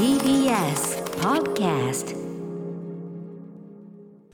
[0.00, 2.16] TBS Podcast.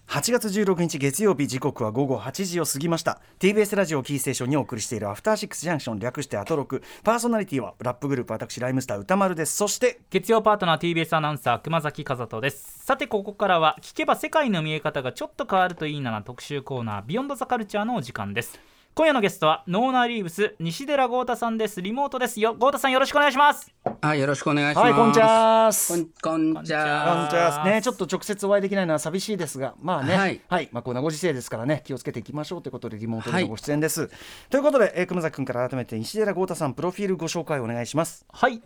[0.06, 3.20] 8月16日月曜日時刻は午後8時を過ぎました。
[3.40, 6.84] TBS ラジオキーステーションにお送りしているアフターシックスジャンクション略してアトロク。
[7.02, 9.56] パーソナリティはラップグループ私ライムスター歌丸です。
[9.56, 12.84] そして月曜パートナー TBS アナウンサー熊崎和人です。
[12.84, 18.60] さてここからは聞けば世界の見え方がちょっと変わるといいなな特集コーナービヨンドザカルチャーのお時間です。
[18.98, 21.82] 今夜のゲストはノーナーリーブス西寺豪太さんです。
[21.82, 22.40] リモートです。
[22.40, 23.70] よ豪太さんよろしくお願いします。
[24.00, 24.84] はい、よろしくお願いします。
[24.84, 27.24] はいこんにちはこんこんにちこんにちこんは。
[27.24, 30.28] にちはねちょっと直接お会いできないのは寂しいですがまあねはは
[30.62, 30.64] い。
[30.64, 34.08] い、まあこんなご時世ですからね気をつけていきましょうということでリモートでのご出演です、
[34.48, 38.24] ということで、えー熊崎君から改めて西寺豪太さんプロフィールご紹介お願いします。
[38.32, 38.62] はい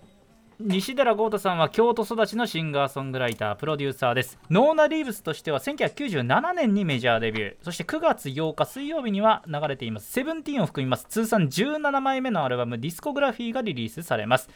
[0.62, 4.38] 西寺豪太さんは京都育ちのシンガーソングライタープロデューサーです。
[4.50, 7.54] ノーナ・リーブスとしては1997年にメジャーデビュー。
[7.62, 11.06] そして9月8日水曜日には流れています「セブンティーンを含みます。
[11.08, 14.50] 通算17枚目のアルバム「ディスコグラフィー」がリリースされます。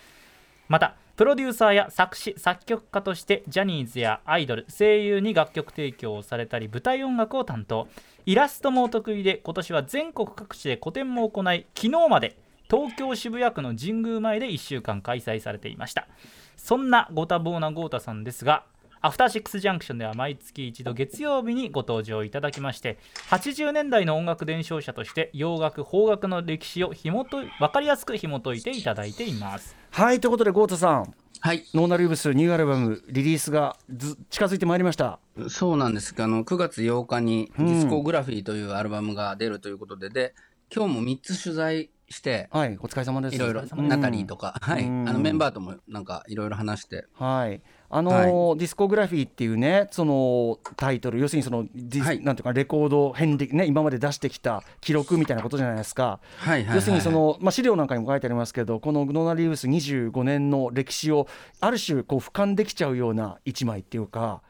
[0.68, 7.88] またプロデューサーや作詞作曲家としてジャニーズやアイドル声優に楽曲提供をされたり舞台音楽を担当。
[8.26, 12.36] イラストもお得意で今年は全国各地で個展も行い昨日まで
[12.70, 16.08] 東京渋谷区の神宮前で1週間開催されていました。
[16.56, 18.64] そんなご多忙な豪太さんですが
[19.04, 22.96] アフターシックスジャンクションでは毎月一度月曜日にご登場いただきまして
[23.28, 29.76] 80年代の音楽伝承者として洋楽邦楽の歴史を紐と分かりやすく紐解いていただいています。
[29.90, 31.14] はいということで豪太さん。
[31.40, 35.18] はい、ノーナリーブスニューアルバムリリースが近づいてまいりました。
[35.48, 36.14] そうなんです。
[36.18, 40.34] あの9月8日にディスコグラフィーというアルバムが出るということで、で
[40.74, 43.36] 今日も3つ取材して、はいお疲れ様です。
[43.36, 45.04] いろいろうんナタリーとか、はい、あうん。
[45.04, 47.62] のメンバーともなんかいろいろ話して、はい。
[47.90, 52.20] あのーディスコグラフィーっていうねそのタイトル要するにそのディス、はい。
[52.22, 61.28] なんていうかレコード遍歴ね今まで出してきた記録みたいなことじゃないですか、はいはいはい、要するにその、まあ、資料なんかにも書いてありますけどこのノーナリーブス25年の歴史を
[61.60, 64.42] ある種こう俯瞰できちゃうような一枚っていうか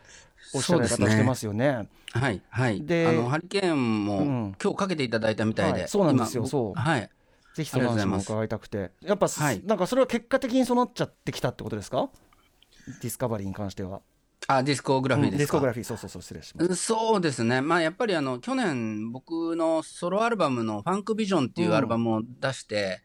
[0.55, 1.89] おっしゃられ方してますよね。
[2.13, 2.41] はい。
[2.49, 4.57] はい、であのハリケーンも、うん。
[4.63, 5.89] 今日かけていただいたみたいで、はい。
[5.89, 6.43] そうなんですよ。
[6.43, 6.81] 今そう。
[6.81, 7.11] はい、
[7.55, 8.91] ぜひその話も伺いたくて。
[9.01, 9.63] やっぱ、はい。
[9.65, 12.11] なんかそれは結果的にそうなっちゃってきたってことですか？
[13.01, 14.01] ディスカバリーに関しては。
[14.47, 15.87] あディスコグラフィーうんディですか、スコグラフィー。
[15.87, 16.75] そうそうそう失礼します。
[16.75, 23.03] そうですね、まあ、やっぱりあの去年、僕のソロアルバムの「ファンクビジョン」っていうアルバムを出して、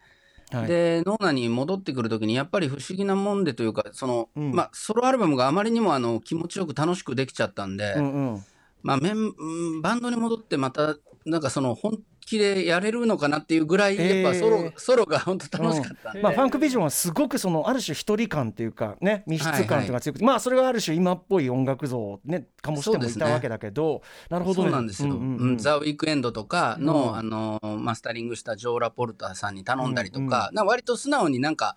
[0.50, 0.66] はい。
[0.66, 4.52] でノーナに戻ってくるときに、やっぱり不思議なもんでというか、そのうん。
[4.52, 8.44] まあ、ソロアルバムがあまりにもあの気持ちよく楽しくできちゃったんで、うんうん。
[8.82, 31.76] まあ、メンうんバンドに戻って、またなんかその本気でやれるのかなっていうぐらい、やっぱソロ,、えーソロが本当楽しかったん、まあ、ファンクビジョンはすごくそのある種一人感っていうかね密室感っていうのが強くて、まあそれがある種今っぽい音楽像をね醸してもいたわけだけど、なるほどねそうなんですよ、うんうんうんザ・ウィークエンドとかの,、うんあのマスタリングしたジョー・ラポルターさんに頼んだりとか,、なんか割と素直になんか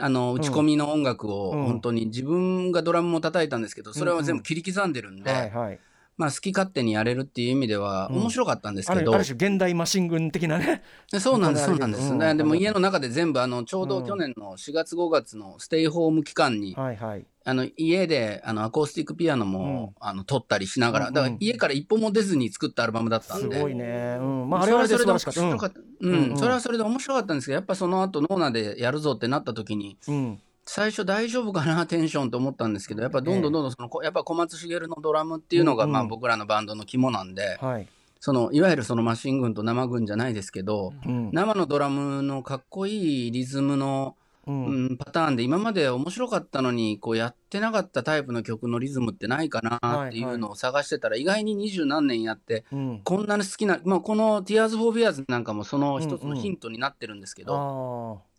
[0.00, 5.78] あの打ち込みの音楽を本当に自分がドラムも叩いたんですけどそれは全部切り刻んでるんで、はいはい
[6.16, 8.16] まあ、好き勝手にやれるっていう意味ではうん。
[8.18, 10.82] 面白かったんですけど、あるある種現代マシン軍的なね。
[11.10, 12.18] でそうなんですそうなんです、うん。
[12.18, 17.26] ねでも家の中で全部あのちょうど去年の4月5月のステイホーム期間に、はいはい。
[17.46, 23.56] あの家であのアコースティックピアノも、あの撮ったりしながら、うんだから家から一歩も出ずに作ったアルバムだったんで。
[23.56, 25.80] すごいね、うん、まああれはそれはそれで面白かった。
[25.80, 26.12] うん。
[26.12, 37.88] うんうんそれはそれで面白かったんですけどやっぱその後ノーナでやるぞってなった時にうんうん最初大丈夫かな テンションと思ったんですけどやっぱどんどんどんどんそのこやっぱ小松茂のドラムっていうのがうんうんまあ僕らのバンドの肝なんではい、
[38.20, 41.30] そのいわゆるそのマシン軍と生軍じゃないですけどうん。
[41.32, 44.16] 生のドラムのかっこいいリズムの
[44.46, 44.64] うん。
[44.66, 53.00] うんパターンで今まで面白かったのにこうやってなかったタイプの曲のリズムってないかなっていうのを探してたら意外に二十何年やってうん。
[53.04, 58.14] こんなに好きな、まあ、この Tears for Fears なんかもその一つのヒントになってるんですけど、あー。
[58.14, 58.33] うん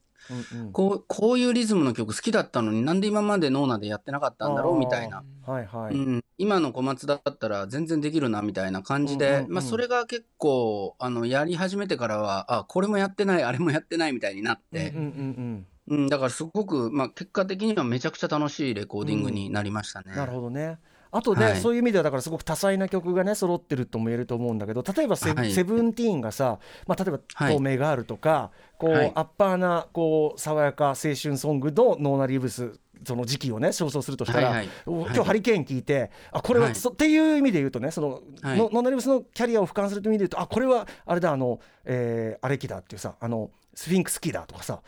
[0.54, 9.54] うんこうこういうリズムの曲好きだったのになんで今までノーナでやってなかったんだろうみたいな、はいはい、うん、今の小松だったら全然できるなみたいな感じで、うんうんうん。
[9.54, 14.90] まあ、それが結構あのやり始めてからはあこれもやってないあれもやってないみたいになって。
[14.90, 20.06] うん、うんうんだからすごく、まあ、結果的にはめちゃくちゃ楽しいレコーディングになりましたね。
[20.10, 20.80] うん、なるほどね
[21.16, 21.58] あとね、はい。
[21.58, 25.52] そういう意味ではだからすごく多彩な曲がね揃ってるとも言えると思うんだけど例えばセ,、はい。
[25.54, 27.56] セブンティーンがさ、まあ、例えば「はい。
[27.56, 29.12] 透明がある」とか、こう、はい。
[29.16, 34.70] アッパーなこう爽やか青春ソングのノーナリーブスその時期をね焦燥するとしたら、はいはい。
[34.86, 36.76] 今日ハリケーン聞いてあこれは、はい。
[36.76, 38.58] そっていう意味で言うとねその、はい。
[38.58, 44.82] ノノーナリーブスのキャリアを俯瞰するという意味で言うとあこれはあれだあの、えー、アレキだっていうさあのスフィンクスキーだとかさ、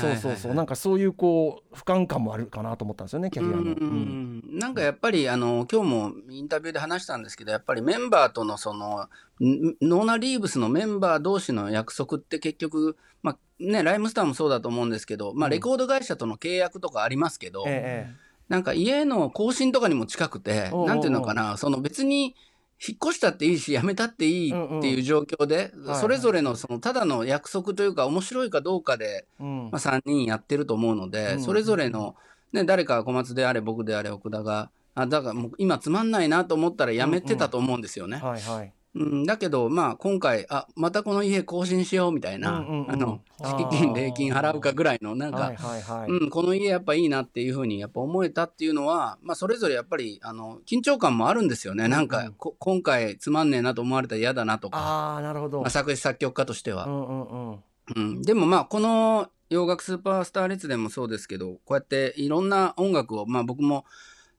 [0.00, 0.54] そうそうそう。
[0.54, 3.62] なんかそういうこう俯瞰感もあるかなと思ったんですよねキャリアの。
[3.62, 3.66] うん。
[3.66, 4.58] うんうん。
[4.58, 9.08] なんかやっぱりあの今日もインタビューで話したんですけどやっぱりメンバーとのその
[9.40, 21.00] んノーナ・リーブスのメンバー同士の約束って結局、まあね、ライムスターもそうだと思うんですけど、まあ、レコード会社との契約とかありますけど、ええなんか家の更新とかにも近くて、おうおうおうなん。
[21.00, 22.36] ていうのかな、その別に
[22.86, 29.70] 引っ越したっていいし、辞めたっていいっていう状況で、うんうんそれぞれのそのただの約束というか、面白いかどうかで、うん。
[29.70, 32.16] まあ、3人やってると思うので、うんそれぞれの、
[32.52, 38.18] ね、誰か小松であれ、僕であれ、奥田が、あだからもう今つまんないなと思ったらやめてたと思うんですよね。
[38.18, 42.92] はいはいうん、だけど、まあ、今回、あ、またこの家更新しようみたいな、うんうんうん。
[42.92, 51.88] あの、敷金、礼金払うかぐらいの、なんか、はいはいはい、うん、この家やっぱいいなっていうふうにやっぱ思えたっていうのは、まあ、それぞれやっぱり、あの、緊張感もあるんですよね。
[51.88, 52.26] なんか、うん。
[52.26, 56.86] うんこ今回つまんねえなと思われたら嫌だなとか、ああなるほど、まあ、作詞作曲家としては。
[56.86, 57.64] うんうんうん。
[57.96, 63.84] うん、でもまあ、この洋楽スーパースター列伝もそうですけど、こうやっていろんな音楽を、まあ僕も、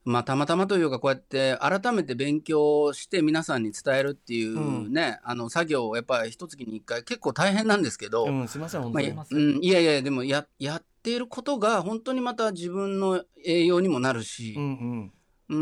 [0.06, 15.12] まあたまたまというか、こうやって改めて勉強して皆さんに伝えるっていうね、あの作業をやっぱり一月に一回結構大変なんですけど、うん、すみません本当まあ、うん、いやいや、でもや、やっていることが本当にまた自分の栄養にもなるしう、んうん、
[15.48, 15.54] あ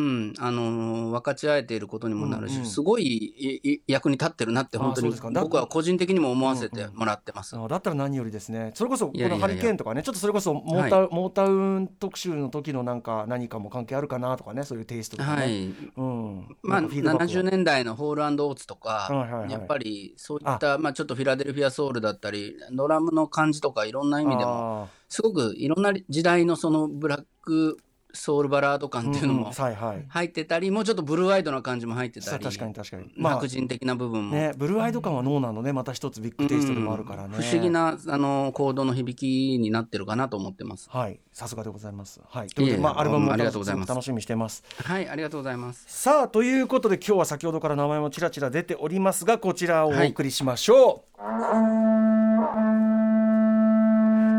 [0.51, 2.65] のー分かち合えていることにもなるし、うんうん。
[2.65, 7.55] すごいいい役に立ってるなってあ本当に僕は個人的にも思わせてもらってます。
[7.55, 8.71] うん、あだったら何よりですね。
[8.75, 9.47] それこそこいやいやいや。
[9.47, 15.73] のハリケーンとかねちょっとそれこそモータ,、モータウン特集の時のなんか何かも関係あるかなとかねそういうテイストとかね、はい。
[15.97, 27.77] うん、まあ、なんかフィードバックは70年代のホールオーツとか、はいはいはいやっぱりそういった、まあ、ちょっとフィラデルフィアソウルだったり、ドラムの感じとかいろんな意味でも、あすごくいろんな時代のそのブラック
[28.15, 33.11] ソウルバラードー感っていうのも入ってたり、もうちょっとブルーアイドな感じも入ってたり、さ確かに確かに。
[33.17, 34.35] まあ白人的な部分も。
[34.35, 35.73] ねブルーアイド感はノーナのね？
[35.73, 37.41] また一つビッグテイストでもあるからね、うん。
[37.41, 40.89] 不思議なあのコードの響きになってるかなと思ってます。
[40.91, 41.19] はい。
[41.31, 42.21] さすがでございます。
[42.29, 42.47] はい。
[42.49, 43.89] ということでまあアルバムもありがとうございます。
[43.89, 44.63] 楽しみにしてます。
[44.83, 45.85] はい、ありがとうございます。
[45.87, 51.23] さあということで今日は先ほどから名前もちらちら出ておりますがこちらをお送りしましょう、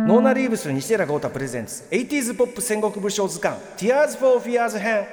[0.07, 1.85] ノーナ・リーブス西寺豪太プレゼンツ。
[1.91, 3.59] 80s ポップ戦国武将図鑑。
[3.79, 5.07] Tears for Fears 編。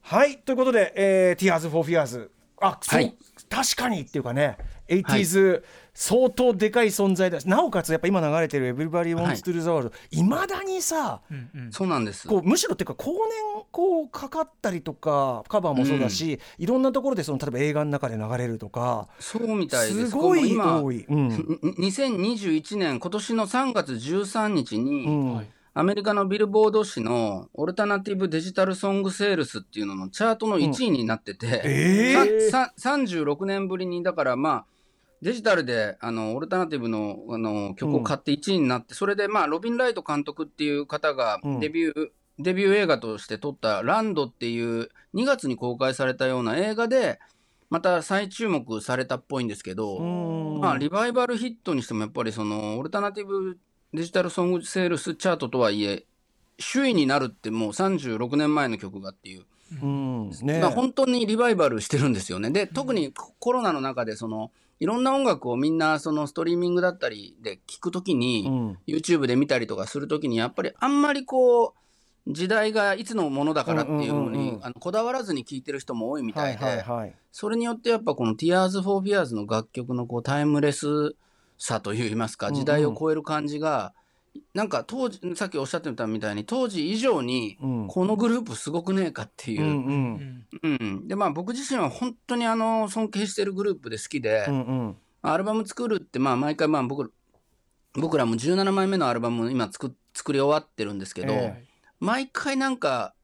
[0.00, 0.38] はい。
[0.38, 2.30] ということで、えー、Tears for Fears
[2.62, 3.14] あそう、はい。
[3.50, 4.56] 確かにっていうかね
[4.88, 5.62] 80s、
[5.94, 12.28] 相当でかい存在だしなおかつやっぱ今流れてる「Everybody は Wants い to Do the World」いまだにさ、うんうんそうなんです。
[12.28, 20.10] こうむしろっていうか後年こうかかったりとかカバーもそうだし、いろんなところでその例えば映画の中で流れるとかそうみたいです。
[20.10, 21.04] すごい今多い。
[21.08, 21.38] うんに
[21.92, 25.46] 2021年、今年の3月13日に、うんはい
[25.76, 34.64] アメリカのビルボード誌のオルタナティブデジタルソングセールスっていうののチャートの1位になってて、えーささ36年ぶりに、だからまあ、
[35.22, 41.60] デジタルであのオルタナティブのあの曲を買って1位になって、それでまあロビン・ライト監督っていう方がうん。
[41.60, 42.08] デビュー、
[42.38, 47.20] デビュー映画として撮ったランドっていう2月に公開されたような映画で、
[47.70, 50.60] また再注目されたっぽいんですけど、うん。
[50.60, 53.58] まあ、リバイバルヒットにしてもやっぱりそのオルタナティブ
[53.92, 56.04] デジタルソングセールスチャートとはいえ
[56.72, 59.44] 首位になるってもう36年前の曲がっていう、
[59.82, 60.30] うん。
[60.42, 60.60] ね。
[60.60, 62.50] まあ、本当にリバイバルしてるんですよね。
[62.50, 64.52] で特にココロナの中でその
[64.84, 68.78] いろんな音楽をみんなそのストリーミングだったりで聞くときに、うん。
[68.86, 71.72] YouTube で見たりとかするときにやっぱりあんまりこう
[72.30, 74.60] 時代がいつのものだからっていうふううんうんうんにうん。
[74.62, 81.16] あのこだわらずに聴いてる人も多いみたはいいで、はいはいそれによってやっぱこの Tears for Fears の楽曲のこうタイムレス
[81.56, 82.60] さといいますかうんうん。
[82.60, 83.94] 時代を超える感じが、
[84.54, 87.88] なんか当時さっきおっしゃってたみたいに当時以上にうん。
[87.88, 89.62] このグループすごくねえかっていう。
[89.62, 90.70] う、んうん。
[90.80, 91.08] うん。
[91.08, 94.96] でまあ僕自身は本当にあの尊敬してるグループで好きで、うんうん。
[95.22, 97.12] アルバム作るってまあ毎回まあ僕
[97.94, 101.64] 僕らも17枚目のアルバム今作作り終わってるんですけど、え。
[101.98, 103.14] 毎回なんか、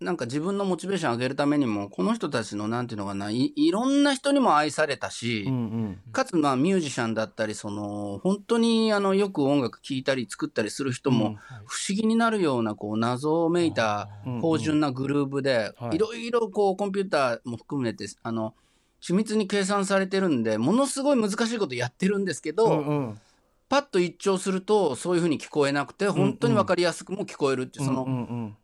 [0.00, 6.12] なんか自分のモチベーション上げるためにも、この人たちのなんていうのかな、いいろんな人にも愛されたし、うんうん。
[6.12, 11.36] かつまあミュージシャンだったり、その、本当にあのよく音楽聴いたり作ったりする人も
[11.66, 15.96] 不思議になるようなこう謎めいたうん芳醇なグルーブでは、い。
[15.96, 18.54] いろいろこうコンピューターも含めて、あの、
[19.02, 23.20] 緻密に計算されてるんで、ものすごい難しいことやってるんですけど、うんうん。
[23.68, 28.56] パッと一聴するとそういうふうに聞こえなくて、本当に分かりやすくも聞こえるっていう、その、うんうん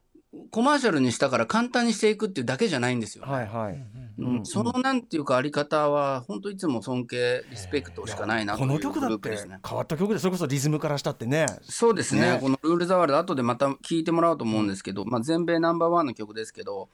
[0.51, 3.25] コマーシャルにしたから簡単にしていくっていうだけじゃないんですよ。
[3.25, 3.73] はいはい。
[4.19, 4.37] うん。
[4.37, 9.37] うんそのなんていうかあり方は本当いつも尊敬リスペクトしかないなとこいうグの曲だって。
[9.67, 11.47] 変わった曲でそれこそリズムからしたってね。
[11.63, 12.33] そうですね。
[12.33, 12.39] ね。
[12.41, 16.89] この「ルール・ザ・ワールド」後でまた聴いてもらおうと思うんですけど、まあ、全米ナンバーワンの曲ですけど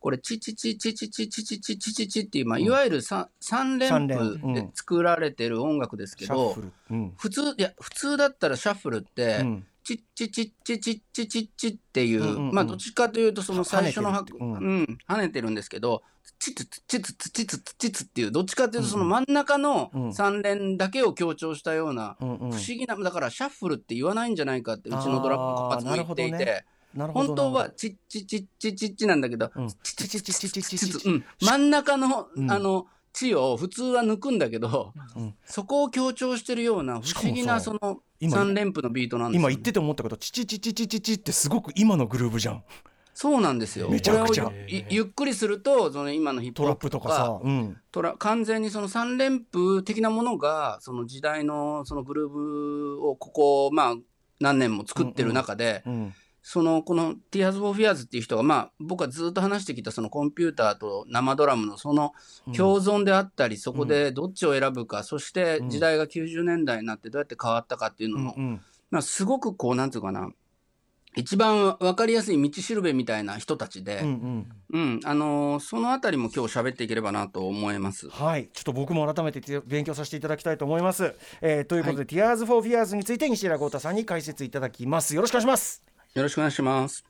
[0.00, 6.56] これ「チチチチチチチチチチチチ」っていう、まあ、いわゆる 3, 三連三連符うんで作られてる音楽ですけど、
[7.16, 16.02] 普通いや普通だったらシャッフルって、うんチッチチッチチッチッチッチっていう、うんうんうんまあどっちかというとその最初の拍うん、跳ねてるんですけど、
[16.38, 26.64] チツツチツツチツツチツっていう、どっちかというとその真ん中の3連だけを強調したような、不思議な、だからシャッフルって言わないんじゃないかってうちのドラムのあー活も言っていて、
[26.96, 35.34] 本当はチッチッチッチッチッチなんだけど、うんチチチチチチチチチチチチチツうん真ん中の、うんあの、地を普通は抜くんだけど、うん。
[35.44, 42.64] そこを強調してるような不思議なその今3連符のビートなんですよ今言ってて思ったけどチチチチチチチってすごく今のグルーブじゃん。
[43.14, 43.88] そうなんですよ。
[43.90, 44.50] めちゃくちゃ。
[44.66, 53.94] ゆゆっくりすると、その今のヒップトラッホップとか、さ、うん、トラ完全にその3連符的なものが、その時代のそのグルーブをここ、まあ、
[54.40, 62.12] 何年も作ってる中で、うん、その、この Tears for Fears っていう人が、まあ、僕はずっと話してきたそのコンピューターと生ドラムのその
[62.56, 70.30] 共存であったり、そこでどっちを選ぶか、そして時代が90年代になってどうやって変わったかっていうのの、うんうんまあ、すごくこう、なんつうかな、
[71.14, 78.08] 一番わかりやすい道しるべみたいな人たちで、うんうんうん、あのーそのあたりも今日喋っていければなと思います。
[78.08, 81.14] はい、ちょっと僕も改めて勉強させていただきたいと思います。
[81.42, 85.14] えーということで、Tears for Fears について西浦豪太さんに解説いただきます。
[85.14, 85.91] よろしくお願いします。
[86.14, 87.04] よろしくお願いします。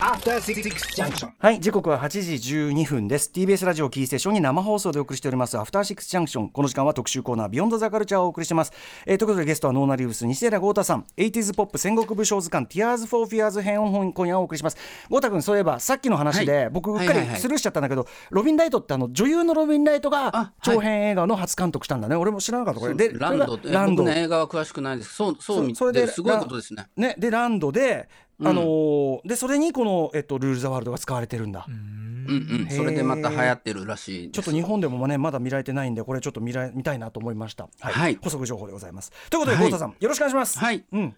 [0.00, 0.62] After Six
[0.96, 1.28] Junction.
[1.38, 3.30] はい、時刻は8時12分です。
[3.34, 6.48] TBS ラジオキーステーションに生放送でお送りしております、アフターシックスジャンクション。
[6.48, 8.72] この時間は特集コーナー、ビヨンドザカルチャーをお送りしています。
[9.04, 14.78] えーということで、ゲストはノーナリウス、西寺豪太さん、80s ポップ戦国武将図鑑、Tears for Fears 編を今夜お送りします。
[15.10, 22.16] 豪太君、そういえば、さっきの話で、はい僕、うっかはいはいはいりスルーしちゃったんだけど、ロビン・ライトってあの女優のロビン・ライトがあ長編映画の初監督したんだね。
[22.16, 22.94] 俺も知らなかった、これ。
[22.94, 25.14] で、ランドランド僕ね、映画は詳しくないです。
[25.14, 26.88] そう、そうみそそれでですごいことですね。
[26.96, 28.08] ね、でランドで、
[28.42, 32.26] あのーでそれにこの、えっと、ルール・ザ・ワールドが使われてるんだ、うん。
[32.26, 32.68] うん。
[32.68, 34.30] それでまた流行ってるらしい。
[34.32, 37.68] ちょっと日本でもねまだ見られてないんでこれちょっと見ら見たいなと思いました。
[37.80, 38.18] はい、はい。
[38.20, 39.12] 補足情報でございます。
[39.30, 39.64] ということではい。
[39.64, 40.58] 豪太さんよろしくお願いします。
[40.58, 40.84] はい。
[40.92, 41.14] うん。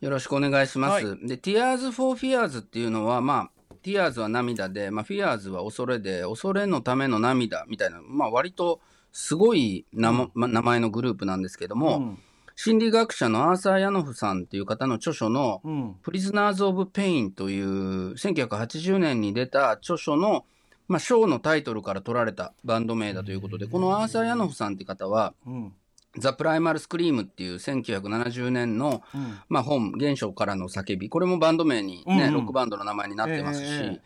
[0.00, 1.06] よろしくお願いします。
[1.06, 8.80] はで、Tears for Fears っていうのは、まあ、Tears は涙で、まあ、Fears は恐れで、恐れのための涙みたいな、まあ、割と
[9.12, 12.18] すごい名,、ま名前のグループなんですけども、うん
[12.56, 15.94] 心理学者のアーサー・ヤノフさんっていう方の著書の、うん。
[16.02, 20.46] Prisoners of Pain という1980年に出た著書の、
[20.88, 25.72] まあ、章のタイトルから取られたバンド名だということで、このアーサー・ヤノフさんって方は、うん。
[26.16, 29.38] The Primal Scream っていう1970年の、うん。
[29.50, 32.32] まあ、本、原初からの叫び、これもバンド名にね、うんうん。
[32.32, 34.00] ロックバンドの名前になってますし、ええ。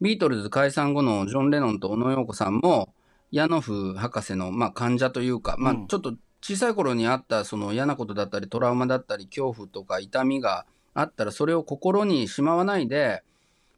[0.00, 2.92] ビートルズ解散後のジョン・レノンと小野洋子さんも、
[3.30, 13.22] ヤノフ博士の、まあ、患者というか、まあうん、ちょっと小さい頃にあったその嫌なことだったり、トラウマだったり、恐怖とか痛みがあったら、それを心にしまわないで、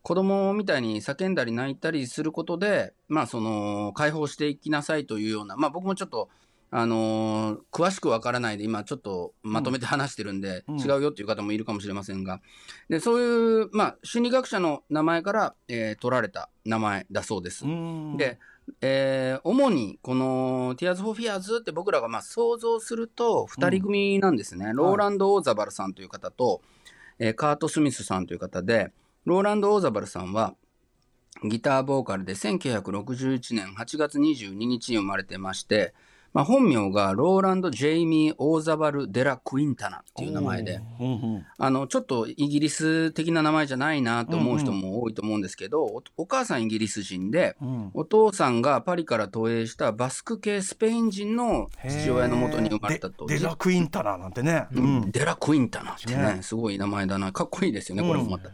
[0.02, 6.28] 子供みたいに叫んだり泣いたりすることで、まあ、その、解放していきなさいというような、まあ、僕もちょっと、
[6.70, 10.80] あのー詳しくわからないで、今ちょっとまとめて話してるんで、うん。
[10.80, 12.40] 違うよっていう方もいるかもしれませんが、
[12.88, 17.64] で、そういう、まあ、心理学者の名前から、えー取られた名前だそうです。
[17.64, 18.16] うん。
[18.16, 18.40] で、
[18.80, 24.72] えー主にこの Tears for Fears って僕らがまあ想像すると2人組なんですね。
[24.74, 26.62] ローランド・オーザバルさんという方と、
[27.18, 28.92] えーカート・スミスさんという方で、
[29.24, 30.54] ローランド・オーザバルさんは
[31.42, 35.94] ギターボーカルで1961年8月22日に生まれてまして、
[36.34, 40.80] まあ、本名がローランド・ジェイミー・オーザバル・デラ・クインタナっていう名前で、
[41.58, 47.90] あの、ちょっとイギリス的な名前じゃないなと思う人も多いと思うんですけど、おお母さんイギリス人で、うん。
[47.94, 53.26] お父さんがパリから投影したバスク系スペイン人の父親のもとに生まれたと。
[53.26, 54.66] デデラクインタナなんてね、
[55.12, 56.42] デラ・クインタナってねね。
[56.42, 57.30] すごい名前だな。
[57.30, 58.50] かっこいいですよね、これもまた。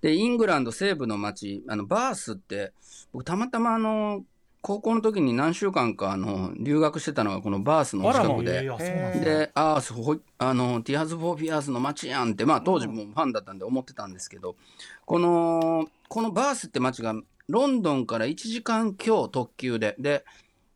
[0.00, 2.72] で、イングランド西部の町、あの、バースって、
[3.12, 4.22] 僕たまたまあの、
[4.62, 9.20] 高校の時に何週間かあの留学してたのがこのバースの近くで、ですね。
[9.24, 9.80] で、あ
[10.38, 14.56] あ、の、ティアーズ・フォー・フィアーズの街やんって、まあ当時もうファンだったんで思ってたんですけど、
[15.04, 17.14] この、このバースって街が
[17.48, 20.24] ロンドンから1時間強特急で、で、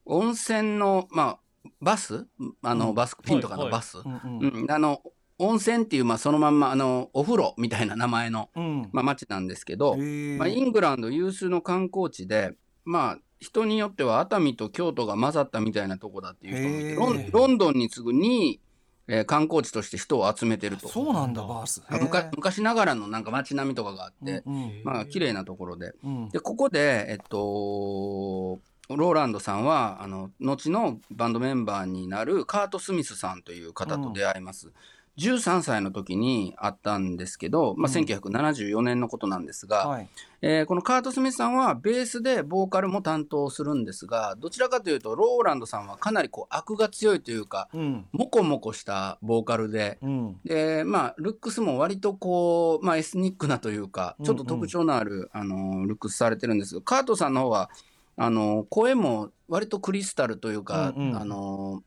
[0.05, 2.27] 温泉の、まあ、バス？
[2.63, 2.95] あの、うん。
[2.95, 5.03] バスクリンとかのバス、あの、
[5.39, 8.89] 温泉っていう、まあそのまんま、あの、お風呂みたいな名前の、うん。
[8.93, 18.61] まあ街なんですけど、まあ、イングランド有数の観光地で、まあ、人によっては熱海と京都が混ざったみたいなとこだっていう人もいて、ロンドンに次ぐ2位、
[19.09, 20.89] えー観光地として人を集めてると。
[20.89, 25.95] そうなんだバースあ昔昔ながらのなんか街並みとかがあって、うんうんまあ綺麗なところで。
[26.05, 28.61] うんで、ここで、えっと、
[28.97, 34.73] ローランドさんは、あの、後のバンドメンバーになるカート・スミスさんという方と出会います。
[35.19, 40.09] 13歳の時にあったんですけど、まあ、1974年のことなんですが、はい。
[40.43, 48.07] えーこのカート・スミスさんはベースでボーカルも担当するんですがどちらかというとローランドさんはかなりこう悪が強いというかうん。
[48.13, 49.99] モコモコしたボーカルで。
[50.01, 50.41] うん。
[50.45, 57.71] でまあ、ルックスも割とこう、まあ、エスニックなというかうんちょっと特徴のある、あのルックスされてるんですけどカートさんの方は
[58.17, 61.17] あの声も割とクリスタルというか、うんうん。
[61.17, 61.83] あの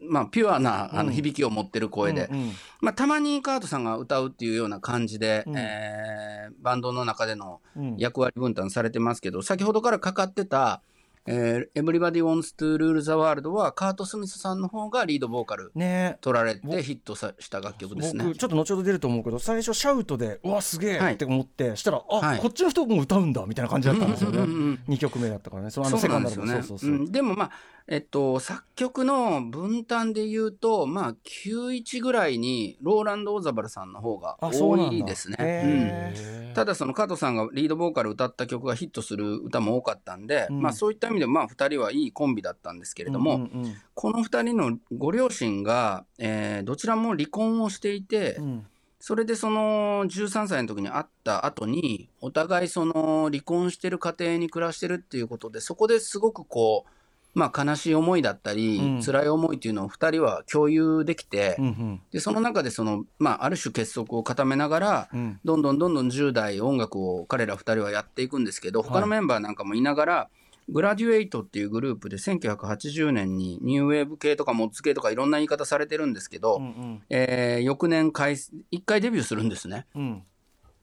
[0.00, 1.06] まあ、ピュアなあうん。
[1.06, 2.52] の響きを持ってる声で、うんうん。
[2.80, 5.56] まあ、たまにカートさんが歌うっていうような感じで、うん。
[5.56, 7.96] えーバンドの中でのうん。
[7.96, 10.82] 役割分担されてますけど先ほどからかかってた
[11.26, 16.18] 「えー Everybody Wants to Rule the World」はカート・スミスさんの方がリードボーカルね。
[16.20, 18.24] 取られてヒットさした楽曲ですね。
[18.24, 18.38] 僕。
[18.38, 21.12] ちょっと後ほど出ると思うけど最初シャウトでうわすげはい。
[21.12, 22.38] えって思って、したらあ、はい。
[22.38, 25.70] こっちの人も歌うんだみたいな感じだったんですよね、うんうんうんうん2曲目だったからね。
[25.70, 26.60] そのあのセカンダルなんですよね。
[26.60, 27.12] もそうそうそう、うん。
[27.12, 27.50] でもまあ
[27.86, 35.36] えっと作曲の分担で言うとまあ91ぐらいにローランド・オザバルさんの方が多いですね。
[35.38, 36.54] へうん。
[36.54, 40.62] ただその加藤さんがリードボーカル歌った曲がヒットする歌も多かったんで、うん。
[40.62, 48.66] まあそういった意味でまあ2人はいいコンビだったんですけれども、うんうんこの2人のご両親が、えーどちらも離婚をしていて、うん。
[48.98, 56.90] それでその13歳の時に会った後にお互いその離婚してる家庭に暮らしてるっていうことでそこですごくこう
[57.32, 59.02] まあ悲しい思いだったり、うん。
[59.02, 62.02] 辛い思いっていうのを2人は共有できて、うんうん。
[62.10, 65.40] でその中でその、まあ、ある種結束を固めながら、うん。
[65.44, 70.28] どんどんどんどん10代音楽を彼ら2人はやっていくんですけど他のメンバーなんかもいながら、
[70.70, 77.02] グラデュエイトっていうグループで1980年にニューウェーブ系とかモッツ系とかいろんな言い方されてるんですけど、うんうん。
[77.10, 79.86] えー翌年解1回デビューするんですね。
[79.94, 80.22] うん。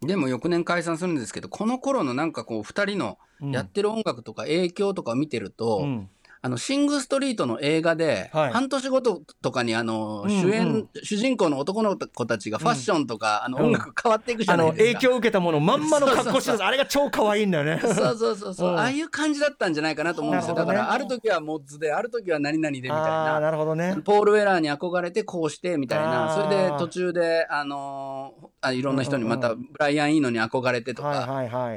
[0.02, 6.10] でも翌年解散するんですけどこの頃のなんかこう2人のやってる音楽とか影響とかを見てると、うん
[6.42, 8.54] あのシング・ストリートの映画で、はい。
[8.54, 14.84] 半年ごととかにあの、主演主人公の男の子たちがファッションとか、あのうん音楽変わっていくじあゃないですか。
[14.84, 17.80] の影響を受けたものをまんまの格好してあれが超可愛いんだよね。
[17.82, 18.80] そうそうそうそう、うん。
[18.80, 23.40] ああいう感じだったんじゃないかなと思うんですよ、だからある時はモッズである時は何々でみたいな。
[23.40, 23.96] なるほどね。
[24.06, 26.34] ポール・ウェラーに憧れてこうしてみたいな。
[26.36, 28.34] それで途中であの
[28.72, 31.28] いろんな人にまたブライアン・イーノに憧れてとか、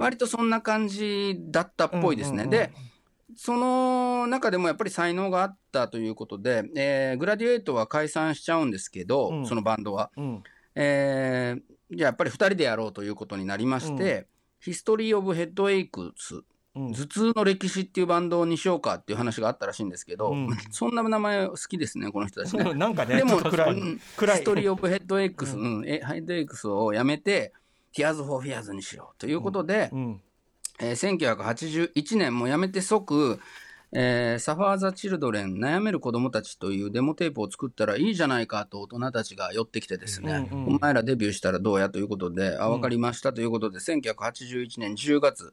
[0.01, 2.47] 割とそんな感じだったっぽいですね。
[2.47, 2.71] で
[3.43, 9.47] その中でもやっぱり才能があったということで、えーグラディエイトは解散しちゃうんですけど、うん。
[9.47, 10.11] そのバンドは。
[10.15, 10.43] うん。
[10.75, 14.27] えーじゃあやっぱり2人でやろうということになりまして、
[14.59, 16.43] ヒストリー・オブ・ヘッドエイクス
[16.77, 16.93] うん。
[16.93, 20.51] 頭痛の歴史っていうバンドにしようかっていう話があったらしいんですけど、うん。
[20.71, 22.75] そんな名前好きですねこの人たちね。
[22.77, 25.85] なんかねでも暗いストリー・オブ・ヘッドエイクス、うん。
[25.87, 27.55] えヘッドエイクスをやめて、
[27.95, 30.21] ティアーズ・フォー・フィアーズにしようということで、うん
[30.81, 33.39] えー1981年もうやめて即、
[33.93, 45.53] えー Suffer the Children 悩める子供たちというデモテープを作ったらいいじゃないかと大人たちが寄ってきてですね、うんうんお前らデビューしたらどうやということで、あ分かりましたということで1981年10月、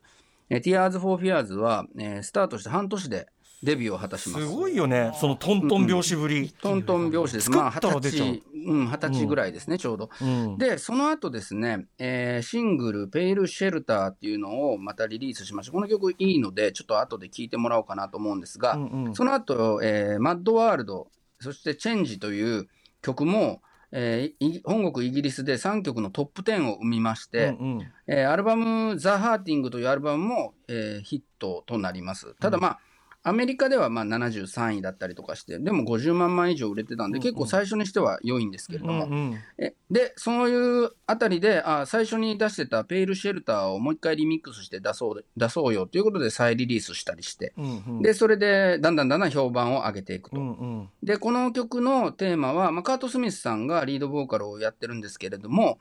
[0.49, 3.27] えー、Tears for Fears は、えースタートして半年で
[3.63, 4.51] デビューを果たしますす。
[4.53, 7.45] ごいよねそのトントン拍子ぶりトントン拍子です。
[7.45, 10.09] 作まあ、二十歳、うん、二十歳ぐらいですね、ちょうど。
[10.21, 15.71] うんで、その後ですね、えーシングル、 Pale Shelter っていうのをまたリリースしました。
[15.71, 21.07] この曲いいので、ちょっと後で聴いてもらおうかなと思うんですが、うんうんその後、えー Mad World、
[21.39, 22.67] そしてチェンジという
[23.01, 32.35] 曲も、えーい本国イギリスで3曲のトップ10を生みまして、うんうんえーアルバム「ザ・ハーティング」というアルバムも、えーヒットとなります。
[32.39, 32.79] ただまあ、
[33.27, 39.37] アメリカではまあ73位だったりとかして、でも50万枚以上売れてたんで、結構最初にしては良いんですけれども、うんうん。
[39.57, 48.01] えで、そういうあたりで、あ最初に出してたペイルシェルターをもう一回リミックスして出そう出そうよということで再リリースしたりして、うんうん。
[48.01, 50.37] で、それでだんだんだんだん評判を上げていくと。
[50.37, 50.89] うんうん。
[51.03, 55.79] で、この曲のテーマは、まあ、カート・スミスさんがリードボーカルをやってるんですけれども、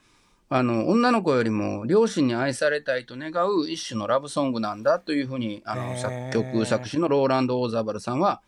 [0.48, 6.30] あの女の子よりも両親に愛されたいと願う一種のラブソングなんだというふうにあへのー。
[6.30, 8.40] 作曲作詞のローランド・オーザーバルさんは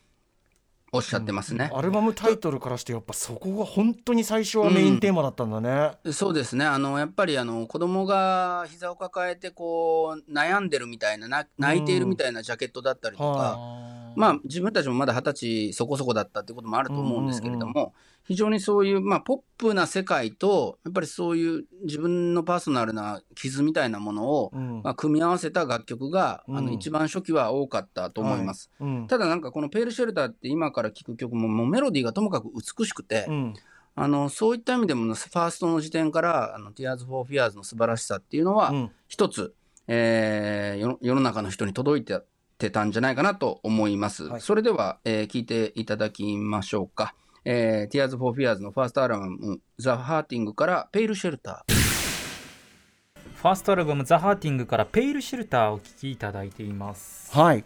[0.90, 1.70] おっしゃってますね。
[1.74, 6.12] アルバムタイトルからしてやっぱそこが本当に最初はメインテーマだったんだね。
[6.12, 6.64] そうですね。
[6.64, 17.92] あのやっぱりあの子供が膝を抱えてこう悩んでるみたいなな泣いているみたいなジャケットだったりとか、はまあ自分たちもまだ二十歳そこそこだったっていうこともあると思うんですけれども、うん
[18.28, 24.82] 非常にそういう、まあ、ポップな世界とやっぱりそういう自分のパーソナルな傷みたいなものを、うん。
[24.84, 26.66] まあ、組み合わせた楽曲が、あうん。
[26.66, 28.70] の一番初期は多かったと思います。
[28.78, 28.90] はい。
[28.90, 29.06] うん。
[29.06, 33.54] ただなんかこの「ペールシェルター」って今から聴く曲ももうメロディーがともかく美しくて、うん。
[33.94, 38.90] あのそういった意味でもファーストの時点から「あの Tears for Fears」の素晴らしさっていうのは、うん。
[39.08, 39.54] 一つ、
[39.86, 42.20] えー世世の中の人に届いて
[42.58, 44.24] てたんじゃないかなと思います。
[44.24, 47.14] はいそれでは、えー聞いていただきましょうか。
[47.44, 51.78] えー、Tears for Fears のファーストアルバム、The Hurting からペイルシェルター。
[53.38, 57.64] ファーストアルバム「ザ・ハーティング」から「ペイルシェルター」をお聴きいただいていますはい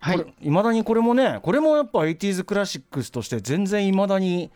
[0.00, 0.34] はい。
[0.42, 4.50] いまだにこれもねこれもやっぱ 80s クラシックスとして全然いまだに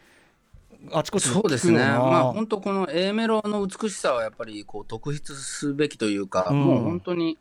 [0.92, 1.78] あちこちそうですね。
[1.78, 7.38] まあ本当この A メロの美しさはやっぱりこう特筆すべきというか、うんもう本当に、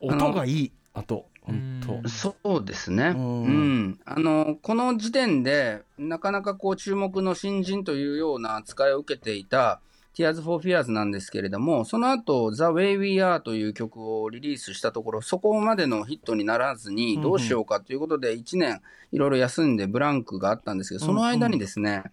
[0.00, 2.08] 音がいいあと本当。
[2.08, 3.08] そうですね。
[3.08, 3.82] ううん。
[3.88, 4.00] ん。
[4.04, 9.80] あの、この時点で、なかなかこう注目の新人というような扱いを受けていた
[10.14, 22.04] Tears for Fears なんですけれども、その後、The Way You Are という曲をリリースしたところ、そこまでのヒットにならずに、どうしようかということで、1年いろいろ休んでブランクがあったんですけど、その間にですね、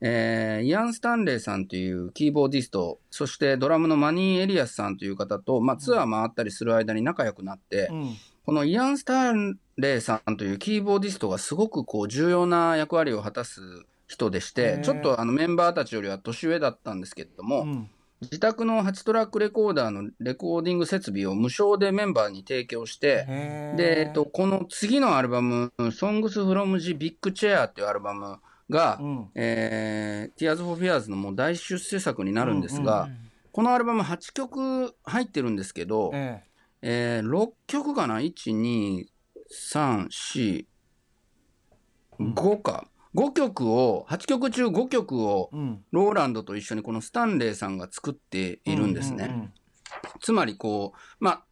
[0.00, 13.60] えーイアン・スタンレーさんというキーボーディスト、そしてドラムのマニー・エリアスさんという方と、まあ、ツアー回ったりする間に仲良くなって、うんこのイアン・スタンレーさんというキーボーディストがすごくこう重要な役割を果たす
[14.06, 17.90] 人でしへてー、ちょっとあのメンバーたちよりは年上だったんですけれども、うん。
[18.22, 23.26] 自宅の8トラックレコーダーのレコーディング設備を無償でメンバーに提供して、
[23.76, 28.38] で、えっと、この次のアルバム、Songs from the Big Chair っていうアルバム
[28.70, 29.26] が、うん。
[29.34, 33.08] えー、Tears for Fears のもう大出世作になるんですが、
[33.50, 36.44] このアルバム8曲入ってるんですけど、え
[36.88, 39.06] えー、6曲かな ?1、2、
[39.50, 40.64] 3、4、
[42.20, 42.86] 5か。
[43.16, 45.50] 5曲を、8曲中5曲を
[45.90, 49.52] ローランドと一緒にこのスタンレーさんが作っているんですね。
[50.20, 51.44] つまりこう、まあ、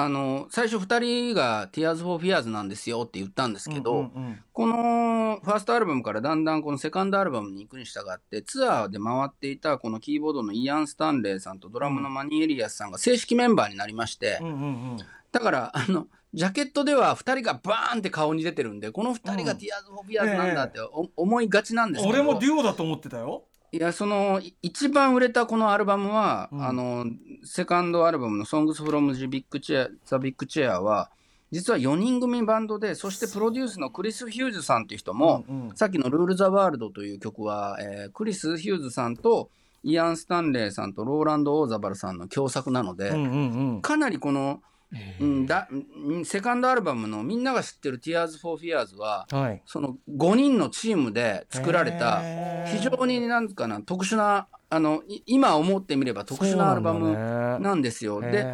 [0.00, 14.56] あの、最初2人が Tears for Fears なんですよって言ったんですけど、うんうんこのファーストアルバムからだんだんこのセカンドアルバムに行くに従ってツアーで回っていたこのキーボードのイアン・スタンレーさんとドラムのマニー・エリアスさんが正式メンバーになりまして、うんうんう
[14.94, 14.98] ん。
[15.30, 19.58] だからあのジャケットでは2人がバーンって顔に出てるんでこの2人がうん。
[19.58, 22.18] Tears for Fears なんだってお思いがちなんですけど。
[22.18, 26.66] 俺もデュオだと思ってたよいやそのい一番売れたこのアルバムは、うん。
[26.66, 27.04] あの
[27.44, 31.10] セカンドアルバムの「Songs from the Big Chair, the Big Chair は
[31.50, 35.76] 実は4人組バンドでそしてプロデュースのクリス・ヒューズさんっていう人も、うんうん。
[35.76, 39.50] さっきの「ルール・ザ・ワールド」という曲は、えークリス・ヒューズさんと
[39.84, 43.82] イアン・スタンレーさんとローランド・オーザバルさんの共作なので、うんうんうん。
[43.82, 44.60] かなりこの、
[45.20, 49.62] うんだうんセカンドアルバムのみんなが知ってる「Tears for Fears は」はい。
[49.66, 52.22] その5人のチームで作られた
[52.66, 57.12] 非常になんかな特殊なあのい今思ってみれば特殊なアルバム
[57.60, 58.20] なんですよ。
[58.20, 58.44] で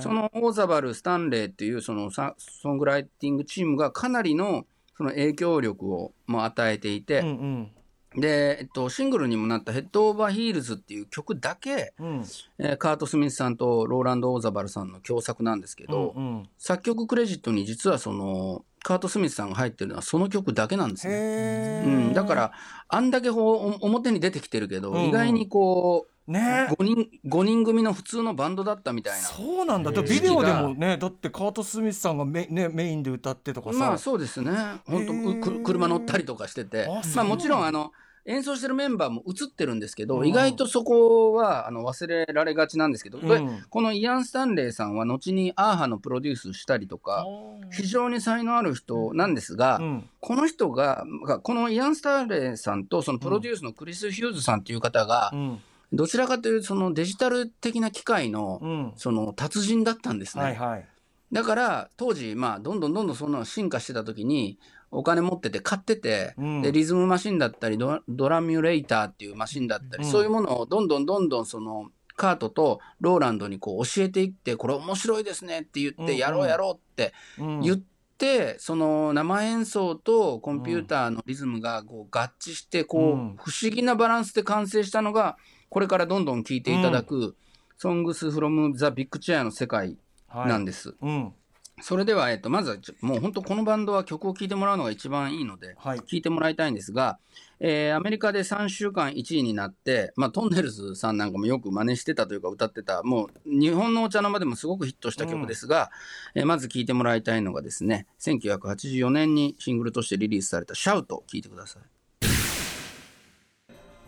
[0.00, 7.70] そのオーザバル・スタンレーっていうそのサソングライティングチームがかなりのその影響力をもう与えていて、うんうん
[8.16, 12.24] で、えっと、シングルにもなった「ヘッド・オーバー・ヒールズ」っていう曲だけ、うん。
[12.58, 16.48] えーカート・スミスさんとローランド・オーザバルさんの共作なんですけど、うんうん。
[16.58, 21.82] 作曲クレジットに実はそのカート・スミスさんが入ってるのはその曲だけなんですね。
[21.86, 22.52] うん、だから
[22.88, 24.98] あんだけ表に出てきてるけど、うん。
[24.98, 26.68] うん意外にこうね。
[26.70, 29.26] 5人5人組の普通のバンドだったみたいな。
[29.26, 29.90] そうなんだ。
[29.90, 34.50] ビデオでもねだってカート・スミスさんがメ,、ね、メインで歌ってとかさ、まあそうですね。
[34.86, 35.06] 本
[35.42, 36.88] 当車乗ったりとかしてて。
[37.14, 37.92] まあもちろんあの
[38.26, 40.28] 演奏してるメンバーも映ってるんですけど、うん。
[40.28, 43.62] 意外とそこはあの忘れられがちなんですけど、でうん。
[43.68, 47.26] このイアン・スタンレーさんは後にアーハのプロデュースしたりとか
[47.70, 50.08] 非常に才能ある人なんですが、うん。
[50.20, 55.60] この人ががこのイアン・スタンレーさんとそのプロデュースのクリス・ヒューズさんという方がう、ん。
[55.92, 58.92] どちらかというとそのデジタル的な機械のうん。
[58.96, 60.44] その達人だったんですね。
[60.44, 60.88] はいはい。
[61.32, 64.58] だから当時まあどんどんどんどんその進化してた時に
[64.94, 66.62] お金持ってて買ってて、うん。
[66.62, 70.10] でリズムマシンだったりドドラミュレーターっていうマシンだったり、うん。
[70.10, 77.60] そういうものをどんどんどんどんそのカートとローランドにこう教えていってこれ面白いですねって言ってやろうやろうってうん。
[77.60, 83.36] 言って、その生演奏とコンピューターのリズムがこう合致してこう、うん。
[83.36, 85.36] 不思議なバランスで完成したのが
[85.68, 87.36] これからどんどん聴いていただく
[87.82, 90.94] 「Songs from the Big Chair」の世界はいなんです。
[91.02, 91.32] うん
[91.80, 97.18] それでは、えっと、まずはもう本当このバンドは曲を聴いてもらうのが一番いいので、はい聴いてもらいたいんですが、
[97.58, 105.90] えーアメリカで3週間1位になって、まあ、トンネルズさんなんかもよく真似してたというか歌ってた、もう日本のお茶の間でもすごくヒットした曲ですが、
[106.34, 111.82] えーまず聴いてもらいたいのがですね、1984年にシングルとしてリリースされたシャウト聴いてください。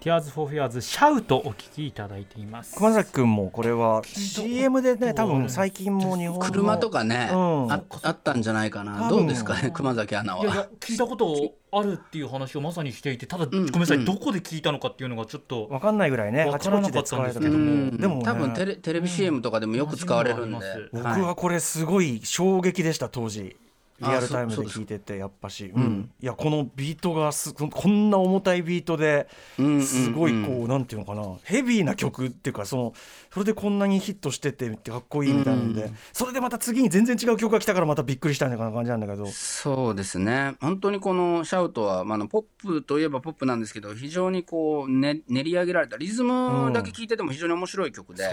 [0.00, 2.76] Tears for Fears シャウトお聞きいただいています。
[2.76, 7.72] 熊崎君もこれは CM でね多分最近も日本の車とかね、うん。
[7.72, 9.08] ああったんじゃないかな。
[9.08, 10.68] どうですかね、熊崎アナいやいやは。
[10.80, 14.04] 聞いたことあるっていう話をまさにしていてただ、んごめんなさい、うん。
[14.04, 16.44] どこで聞いたのかっていうのがちょっとわかんないぐらいね。
[16.44, 17.52] わからなかったんですけど。
[17.52, 17.58] も。
[17.58, 17.96] うん。
[17.96, 18.24] でもね。
[18.24, 20.58] 多分テレテレビ CM とかでもよく使われるんで。
[20.92, 23.56] 僕はこれすごい衝撃でした当時
[24.00, 31.22] リアルタイムで聞いててやっぱし、うん、いやこのビートがすこんな重たいビートですごいこうなんていうのかな。
[31.44, 32.94] ヘビーな曲っていうかその
[33.32, 40.56] それでこんなにヒットしててかっこいいみたいなんで、それでまた次に全然違う曲が来たからまたびっくりしたみたいな感じなんだけどそうですね。
[40.60, 48.24] 本当にこのシャウトは、まあ、のポップといえばポップなんですけど非常にこう、ね、練り上げられたリズムだけ聴いてても非常に面白い曲で、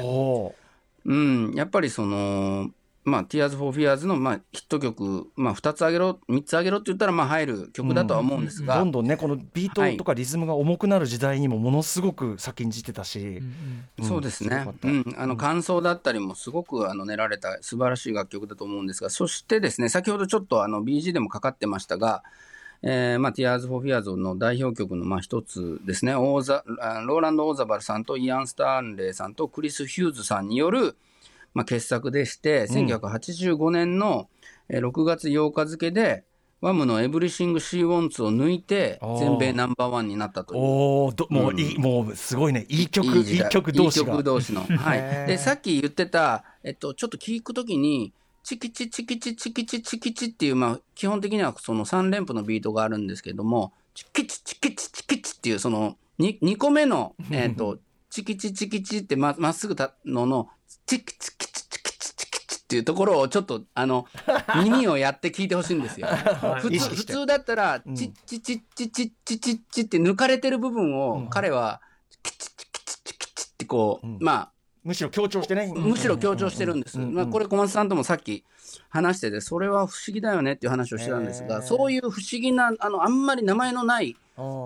[1.05, 2.69] うん、やっぱりその
[3.05, 13.41] まあ、Tears for Fears の、まあ、ヒット曲、まあ、2つあげろ、3つあげろって言ったら、まあ、入る曲だとは思うんですが、うん、どんどんね、このビートとかリズムが重くなる時代にもものすごく先んじてたし、
[13.99, 22.23] うん、そうですね、うん、あの感想だったりもすごくあの練られた素晴らしい楽曲だと思うんですが、そしてですね、先ほどちょっとあの BG でもかかってましたが、
[22.83, 26.63] えーまあ、Tears for Fears の代表曲のまあ一つですね、オーザ
[27.05, 30.95] ローランド・オーザバルさんとイアン・スターンレイさんとクリス・ヒューズさんによる、
[31.53, 34.29] まあ、傑作でして、1985年の
[34.69, 36.23] 6月8日付で、
[36.63, 40.61] ワムのエブリシング・シー・ウォンツを抜いて、全米ナンバーワンになったという。
[40.61, 44.61] おどもういい、うん、もうすごいね、いい曲、いい曲同士いい曲同士の。
[44.61, 45.27] はい。
[45.27, 48.13] で、さっき言ってた、えっと、ちょっと聞くときに、
[48.43, 57.77] チキチチキチチキチチキチっていう、まあ、基本的にはその3連符のビートがあるんですけれども、チキチチキチチキチっていう、その 2, 2個目の、えっと、
[58.09, 60.47] チキチチキチってままっすぐたのの、
[60.85, 64.05] チキチキチチキチチキチっていうところをちょっと、あの、
[64.55, 66.07] 耳をやって聞いてほしいんですよ。
[66.59, 71.81] 普通普通だったら、チッチチッチチッチチッチって抜かれてる部分を、彼は、
[72.21, 74.51] キチチキチチキチってこう、まあ、
[74.83, 75.73] むしろ強調してね。
[75.75, 76.97] むしろ強調してるんです。
[76.99, 78.43] まあ、これ小松さんともさっき
[78.89, 84.15] 話してて、それは不思議だよねっていう話をしてたんですが、そういう不思議な、あの、あんまり名前のない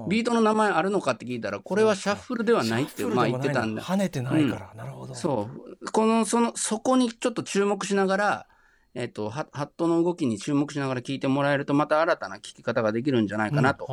[0.07, 3.81] ビートの名前あるのかって聞いたら、これはシャッフルではないってまあ言ってたんで。
[3.81, 5.13] 跳ねてないから、なるほど。
[5.13, 5.49] そ
[5.81, 5.91] う。
[5.91, 8.47] この、その、そこにちょっと注目しながら、
[8.93, 13.87] えっ、と、ハットの動きに注目しながら聞いてもらえると、また新たな聞き方ができるんじゃないかなと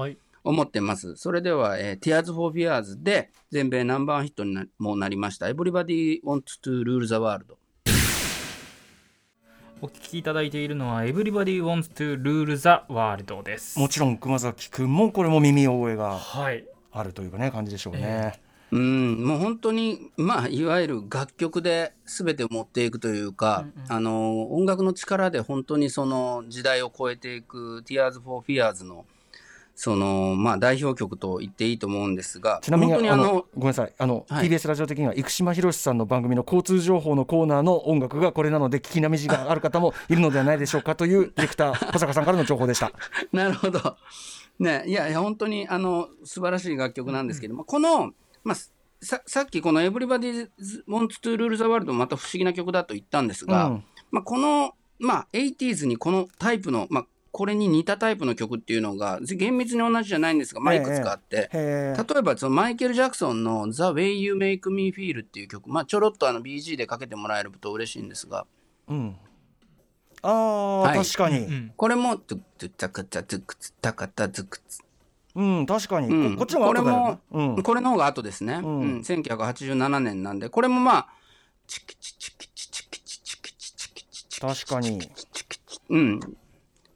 [0.44, 1.16] 思ってます。
[1.16, 7.56] それでは、えー、Tears for Fears で全米ナンバーワンヒットにもなりました Everybody Wants to Rule the World。
[9.84, 13.78] お聞きいただいているのは Everybody Wants to Rule the World です。
[13.78, 16.18] もちろん熊崎君もこれも耳覚えが
[16.90, 18.00] あるというかね、感じでしょうね、
[18.72, 29.04] えー、うんもう本当にまあいわゆる楽曲で全てを持っていくというか、うんうん、あの音楽の力で本当にその時代を超えていく Tears for Fears の
[29.76, 33.92] そのまあ、代表曲と言っていいと思うんですが、ちなみにあのごめんなさい。
[33.98, 42.92] あの、はい、TBS ラジオ的には生島博さんの番組の交通情報のコーナーの音楽がこれなので、聞きなみじがある方も いるのではないでしょうかというディレクター、 小坂さんからの情報でした。
[43.32, 43.96] なるほど、
[44.60, 48.12] ね、いやいや、本当にあの素晴らしい楽曲なんですけども、うん、この、
[48.44, 48.54] まあ、
[49.02, 50.48] ささっきこの Everybody
[50.88, 61.58] Wants to Rule the World もまた不思議な曲だと言ったんですが、うん、まあ、この、まあ、80s にこのタイプの、まあ、これに似たタイプの曲っていうのが厳密に同じじゃないんですが、まあ、いくつかあって、例
[61.92, 68.46] えばそのマイケル・ジャクソンの The Way You Make Me Feel っていう曲、まあ、ちょろっとあの BG でかけてもらえると嬉しいんですが。
[68.86, 69.16] うん、
[70.22, 71.72] ああ、はい、確かに。
[71.76, 74.82] これも、トゥッタカタズクツタカタズクツ。
[75.34, 76.06] うん、確かに。
[76.06, 78.60] うん、こっちの方が後だよ、ね、これも、うん、これの方が後ですね。
[78.62, 81.08] うん、うん、1987年なんで、これもまあ、
[81.66, 85.00] チキチチキチチキチチキチチキチチ確かに。
[85.88, 86.20] うん。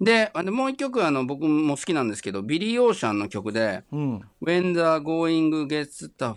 [0.00, 6.37] で、もう一曲あの僕も好きなんですけど、ビリー・オーシャンの曲で、うん、When the going gets tough,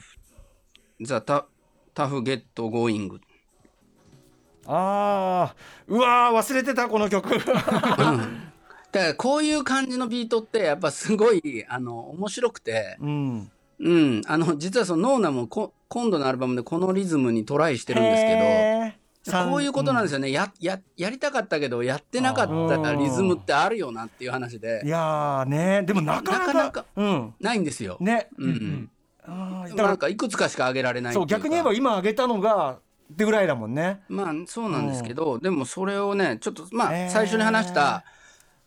[1.00, 1.14] the
[1.94, 3.20] tough get going.
[4.66, 5.56] ああ、
[5.88, 7.34] うわ忘れてた、この曲。
[7.34, 8.28] うん、だか
[8.92, 24.82] らこういう感じのビートってやっぱすごいあの面白くて、うん、うん、あの実はそのノーナもこ今度のアルバムでこのリズムにトライしてるんですけど、こういうことなんですよね、うん、やややりたかったけどやってなかったリズムってあるよなっていう話で。
[24.84, 25.84] いやね。
[25.84, 27.98] でもなかなかうん、ないんですよ。
[28.00, 28.90] ね、うん、
[29.28, 32.80] うん、なんかいくつかしか挙げられないそう逆に言えば今挙げたのが
[33.12, 34.02] ってぐらいだもんね。
[34.10, 38.04] まあそうなんですけど、でもそれをねちょっとまあ最初に話した、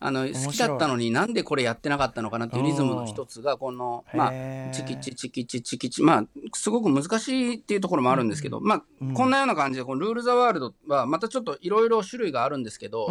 [0.07, 4.31] あの好きだったのになんでこれやってなかったのかなっていうリズムの一つがこの、まあ、
[4.71, 8.83] チキチチキチチキチまあすごく難しいっていうところもあるんですけど、まあ
[9.15, 13.09] こんなような感じでこのルール・ザ・ワールドはまたちょっといろいろ種類があるんですけど、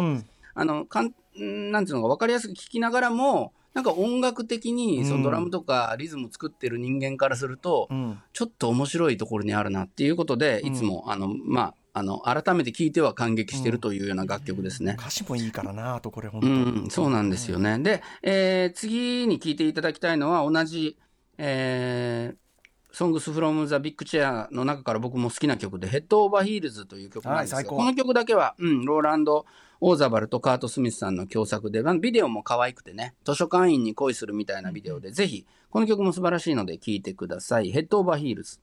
[0.54, 7.88] あのかんなんていうのか分かりやすく聞きながらもなんか音楽的にそのドラムとかリズム作ってる人間からすると、
[8.32, 14.92] ちょっと面白いところにあるなっていうことでいつもあのまああの改めて聞いては感激してるというような楽曲ですね。
[14.92, 17.78] うん、歌詞もいいからなとこれ本当、うん、そうなんですよね。
[17.78, 20.98] で、えー、次に聞いていただきたいのは同じ、
[21.38, 29.46] えー、Songs from the Big Chair の中から僕も好きな曲で、ヘッドオーバーヒールズという曲なんですが、この曲だけは、うん、ローランド・
[29.80, 37.70] オーザバルとカート・スミスさんの共作で、まあビデオも可愛くてね、図書館員に恋するみたいなビデオで、ぜひ、この曲も素晴らしいので聴いてください。
[37.70, 38.58] ヘッドオーバーヒールズ。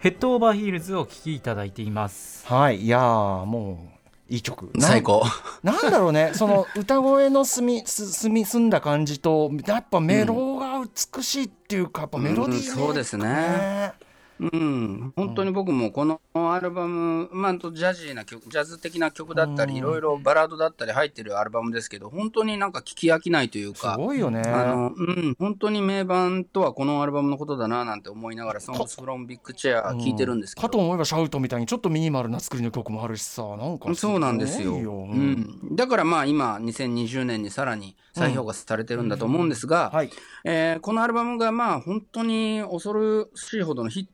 [0.00, 2.46] ヘッドオーバーヒールズをお聴きいただいています。
[2.46, 2.82] はい。
[2.82, 3.88] いやーも
[4.30, 4.70] ういい曲。
[4.74, 5.24] な最高。
[5.64, 6.30] なんだろうね。
[6.38, 10.80] その歌声の澄みす澄み澄んだ感じとやっぱメロが
[11.14, 13.92] 美しいっていうか、やっぱメロディー、うんそうですね
[14.40, 24.42] うん、本当に僕もこのアルバム、まあ、とジャジーな曲、ジャズ的な曲だったり、いろいろバラードだったり入ってるアルバムですけど、本当になんか聞き飽きないというすか、ごいよね。
[24.42, 30.68] あの、うん、本当に名盤とはこのアルバムのことだななんて思いながら、Songs from Big Chair 聞いてるんですけど。
[30.68, 34.74] かと思えばシャウトみたいにちょっとミニマルな作りの曲もあるしさなんかそうなんですよ。
[34.74, 34.80] うう
[35.14, 35.70] ん。
[35.72, 40.10] ん、だからまあ今、2020年にさらに再評価されてるんだと思うんですが、はい。
[40.44, 44.12] えーこのアルバムがまあ本当に恐ろしいほどのヒット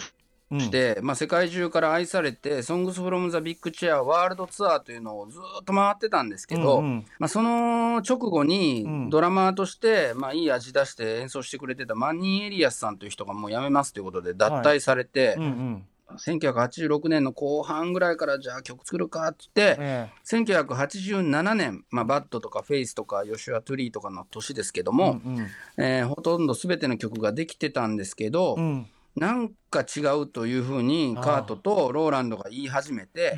[0.00, 0.12] し
[0.50, 0.60] うん。
[0.60, 7.06] して、まあ、世界中から愛されて「Songs from the Big Chair ワールドツアー」というのをずっと回ってたんですけど、うんうん。
[7.18, 8.48] まあ、その直後うん。
[8.48, 15.86] にドラマーとして、まあ、いい味出して演奏してくれてたマニー・エリアスさんという人がもう辞めますということで脱退されて、うんうん。
[16.16, 25.46] 1986年の後半ぐらいからじゃあ曲作るかって言って、え1987年、まあ、 Bad とか Faith とか Joshua Tree とかの年ですけどえも、うんうん。
[25.82, 33.36] えーほとんど全ての曲ができてたんですけど、うんなんか違うというふうにカートとローランドが言い始めて、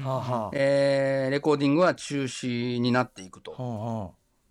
[0.55, 3.53] えーレコーディングは中止になっていくと。
[3.53, 4.11] は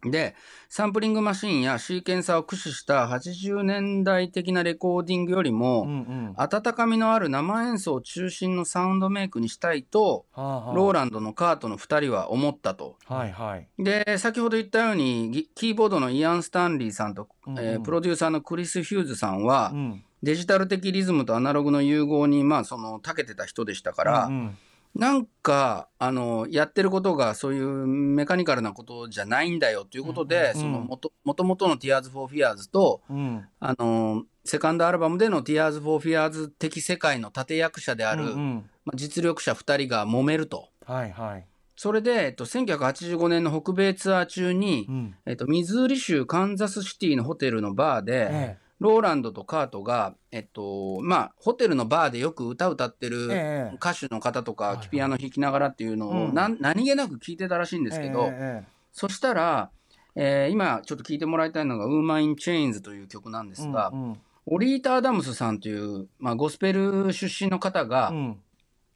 [0.09, 0.35] で、
[0.69, 6.33] サンプリングマシンやシーケンサーを駆使した80年代的なレコーディングよりも、うんうん。
[6.37, 10.75] 温かみのある生演奏中心のサウンドメイクにしたいと、はあはあ。
[10.75, 12.97] ローランドとカートの2人は思ったと。
[13.05, 13.67] はいはい。
[13.79, 17.65] で、先ほど言ったように、ギキーボードのイアン・スタンリーさんと、うんうん。
[17.65, 24.57] えープロデューサーのクリス・ヒューズさんは、うんデジタル的リズムとアナログの融合に、まあ、その、長けてた人でしたから、うんうん。
[24.95, 33.45] なんか、あの、やってることがそういうメカニカルなことじゃないんだよということで、うんそのもと、もともとの Tears for Fears と、うん。
[33.59, 38.69] あの、セカンドアルバムでの Tears for Fears 的世界の立役者である、うんうん。
[38.83, 40.69] まあ、実力者2人が揉めると。
[40.87, 41.45] はいはい。
[41.75, 45.15] それで、えっと、1985年の北米ツアー中に、うん。
[45.27, 53.75] えっと、ミズーリ州カンザスシティのホテルのバーで、えローランドとカートが、えっと、まあ、ホテルのバーでよく歌歌ってるええ。
[53.75, 56.33] 歌手の方とか、ピアノ弾きながらっていうのを、うん。
[56.33, 59.69] なん何気なく聞いてたらしいんですけど、ええそしたら、
[60.15, 64.19] えー今ちょっと聞いてもらいたいのが、 Woman in Chains という曲なんですが、うんうん。
[64.47, 68.41] オリータ・アダムスさんという、まあ、ゴスペル出身の方が、うん。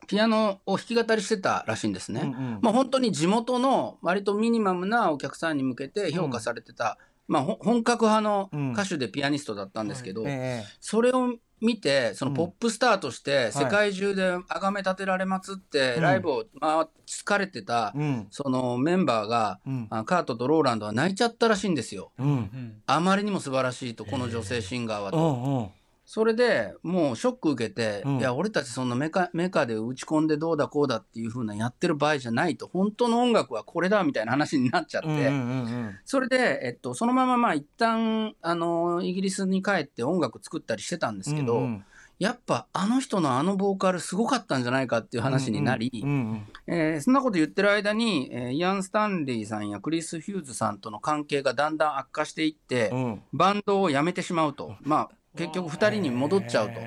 [0.08, 2.22] ピアノを弾き語りしてたらしいんですね。
[2.22, 2.60] うんうん。
[2.62, 6.98] まあ、本当に地元の割とミニマムなお客さんに向けて評価されてた、
[7.30, 12.38] まあ、ほ本格派の歌手でピアニストだったんですけど、ええそれを見てそのうん。
[12.38, 16.02] ポップスターとして世界中で崇め立てられまつってうん。
[16.02, 18.28] ライブを回っ疲れてたうん。
[18.32, 19.88] そのメンバーが、うん。
[19.90, 22.12] あカートとローランドは泣いちゃったらしいんですよ。
[22.18, 22.28] うん。
[22.28, 25.20] うんあまりにも素晴らしいとこの女性シンガーはうと。
[25.20, 25.70] んうん
[26.12, 28.18] それでもうショック受けて、うん。
[28.18, 32.68] いや俺たちそんなメカメカで打ち込んでどうだこうだっていう風なやってる場合じゃないと。
[32.68, 35.30] 本当の音楽はこれだみたいな話になっちゃって、うんうんう
[35.66, 41.86] んそれで、えっと、そのまままあ一旦あのイギリスに帰って音楽作ったりしてたんですけど、うんうん。
[42.18, 53.22] やっぱあの人のあのボーカルすごかったんじゃないかっていう話になり、そんなこと言ってる間に、えーイアン・スタンリーさんやクリス・ヒューズさんとの関係がだんだん悪化していって、うん。
[53.32, 56.82] バンドを辞めてしまうと、まあ、結局2人に戻っちゃうと。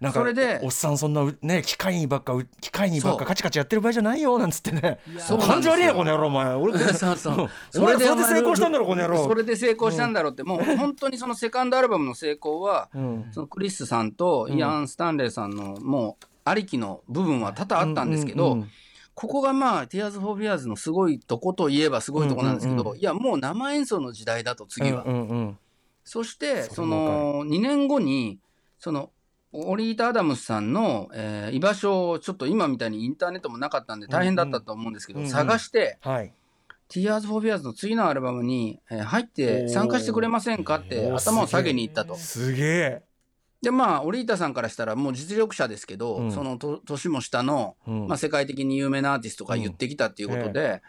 [0.00, 2.46] なんかそれでおっさんそんなうね機械にばっかう。
[2.60, 4.98] 機械にばっかカチカチやってる場合じゃないよなんつってね。
[5.40, 6.54] 感じ悪いやこの野郎お前。
[6.54, 9.24] 俺 そうそう それで成功したんだろこの野郎。
[9.24, 13.28] それで成功したんだろうって、もう本当にそのセカンドアルバムの成功は、うん。
[13.32, 18.70] そのクリスさんとイアン・スタンレーさんのもうありきの部分は多々あったんですけど、うんうん
[19.20, 22.98] ここがまあ、Tears for Fears のすごいとこといえばすごいとこなんですけど、うんうん。
[22.98, 25.02] いや、もう生演奏の時代だと、次は。
[25.04, 25.58] うんうんうん
[26.08, 28.38] そして、その2年後に、
[28.78, 29.10] その
[29.52, 35.30] オリータ・アダムスさんの、えー居場所をちょっと今みたいにインターネットもなかったんで大変だったと思うんですけど、うんうん。
[35.30, 36.32] 探して、はい。
[36.88, 42.14] Tears for Fears の次のアルバムに、えー入って参加してくれませんかって頭を下げに行ったと。
[42.14, 43.02] すげえ。
[43.60, 46.32] で、まあ、オリータさんからしたらもう実力者ですけど、うん。
[46.32, 48.06] そのと年も下の、うん。
[48.06, 50.82] まあ、世界的に有名なアーティストが言ってきたっていうことで、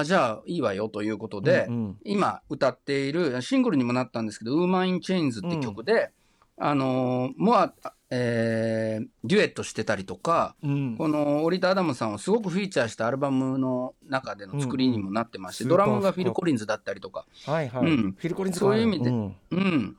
[0.00, 1.98] あじゃあいいわよということで、うんうん。
[2.04, 6.10] 今歌っているシングルにもなったんですけど「ウーマイン・チェインズ」って曲で、
[6.56, 7.74] あのーもう、
[8.10, 10.96] えーデュエットしてたりとか、うん。
[10.96, 15.70] このオリータ・アダムスさんをすごくフィーチャーしたアルバムの中での作りにもなってまして、うん。
[15.70, 17.86] ドラムがフィル・コリンズだったりとか、はいはい。
[17.86, 18.12] うん。
[18.12, 19.36] フィルコリンズそういう意味でん。
[19.50, 19.96] うん。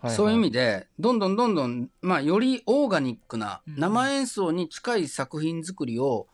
[0.00, 6.26] はいそういう意味で、どんどんどんどん、まあ、よりオーガニックなうん生演奏に近い作品作りを、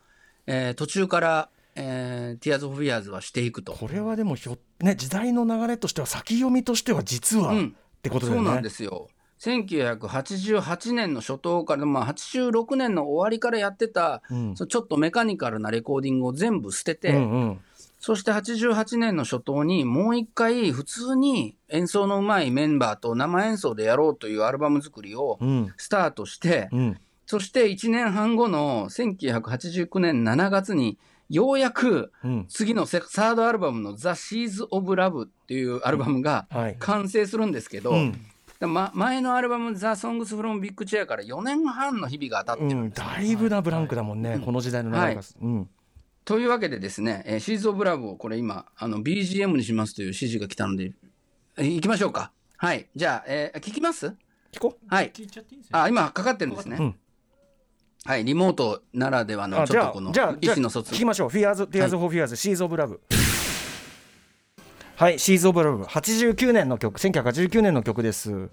[0.45, 3.73] えー途中から、えー、Tears for Fears はしていくと。
[3.73, 8.45] これはでもひょね時代の流れとしては先読みとしては実は、っうん、てことだよね。
[8.45, 9.09] そうなんですよ。
[9.43, 17.59] 1988年の初頭から、まあ、86年の終わりからやってた、うんちょっとメカニカルなレコーディングを全部捨てて、うんうん
[17.99, 30.97] そして88年の初頭にもう一回普通に演奏の上手いメンバーと生演奏でやろうというアルバム作りをうんスタートして、うんそして1年半後の1989年7月に
[31.33, 32.45] ようやくうん。
[32.47, 36.75] 次のセサードアルバムの The Seas of Love っていうアルバムがはい。
[36.79, 38.19] 完成するんですけど、うん。
[38.61, 45.69] ま、前のアルバム The Songs from Big Chair から4年半の日々が当たってうん、るんですよ、だいぶなブランクだもんね、この時代の流れが、うん、
[46.23, 50.93] というわけでですね、えー、シーズ・オブ・ラブをこれ今あの BGM にしますという指示が来たので、
[51.57, 52.31] えー行きましょうか。
[52.55, 52.87] はい。
[52.95, 54.15] じゃあ、えー聞きます？
[54.53, 54.85] 聞こう。
[54.87, 55.11] はい。
[55.11, 55.77] 聞いちゃっていいんですよ。
[55.81, 56.95] あ今かかってるんですね、うん
[58.05, 60.93] はいリモートならではのちょっとこの意思の疎通。
[60.93, 62.99] 聞きましょう「Fears Tears for Fears、シーズ・オブ・ラブ」
[64.97, 68.49] はい「シーズ・オブ・ラブ」89年の曲1989年の曲です。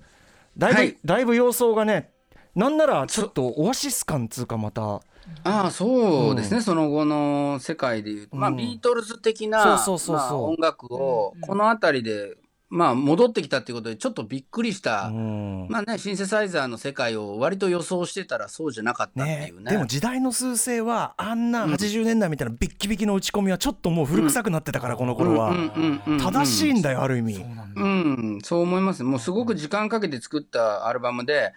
[0.56, 0.96] だいぶ、はい。
[1.04, 2.12] だいぶ様相がね
[2.54, 4.82] なんならちょっとオアシス感つうかまた。
[4.84, 5.00] あ
[5.42, 8.56] あそうですね、その後の世界でいうと、まあ、うん。
[8.56, 10.16] ビートルズ的なそうそうそうそう。
[10.16, 11.40] まあ音楽をうん。
[11.40, 12.36] この辺りで、
[12.70, 15.66] まあ、戻ってきたっていうことでちょっとびっくりした、うん。
[15.68, 19.72] まあね、シンセサイザーの世界を割と予想してたらそうじゃなかったってねいうね。
[19.72, 25.62] でも時代の趨勢はあんな80年代みたいなビッキビキの打ち込みはちょっともう古臭くなってたから、この頃は、うんうん
[26.06, 27.44] うんうん正しいんだよある意味、
[27.74, 29.02] うん、そう思います。
[29.02, 31.52] もうすごく時間かけて作ったアルバムで、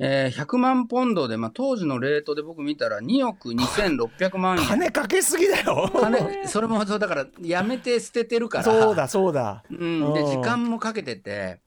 [0.00, 4.64] えー100万ポンドで、まあ、当時のレートで僕見たら2億2600万円。
[4.66, 5.90] 金かけすぎだよ。
[5.92, 8.64] 金それもそうだから、やめて捨ててるから。
[8.64, 9.64] そうだそうだ。
[9.70, 10.30] うん、でうん。
[10.30, 11.60] 時間もかけてて、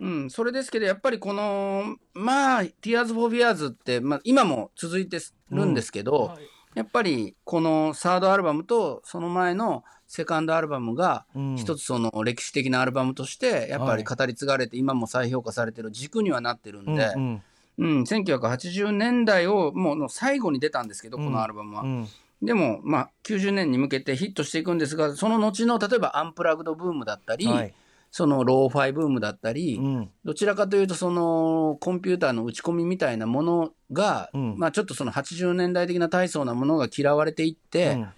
[0.00, 5.18] うん、それですけど、やっぱりこの、まあ、Tears for Fears って、まあ、今も続いて
[5.50, 6.48] るんですけど、はい。
[6.74, 11.56] やっぱりこのサードアルバムとその前のセカンドアルバムがうん。
[11.56, 17.42] 一つその歴史的なアルバムとしてやっぱり語り継がれて今も再評価されてる軸にはなってるんで、うんうん
[17.78, 21.82] うん、1980年代をもう最後に出たんですけど、このアルバムは。
[21.82, 22.08] うん。
[22.42, 27.74] でも、まあ、90年に向けてヒットしていくんですが、その後の例えばアンプラグドブームだったり、はい。
[28.10, 30.10] そのローファイブームだったり、うん。
[30.24, 34.54] どちらかというとそのコンピューターの打ち込みみたいなものが、うん。
[34.56, 38.08] まあ、ちょっとその80年代的な大層なものが嫌われていって、うん。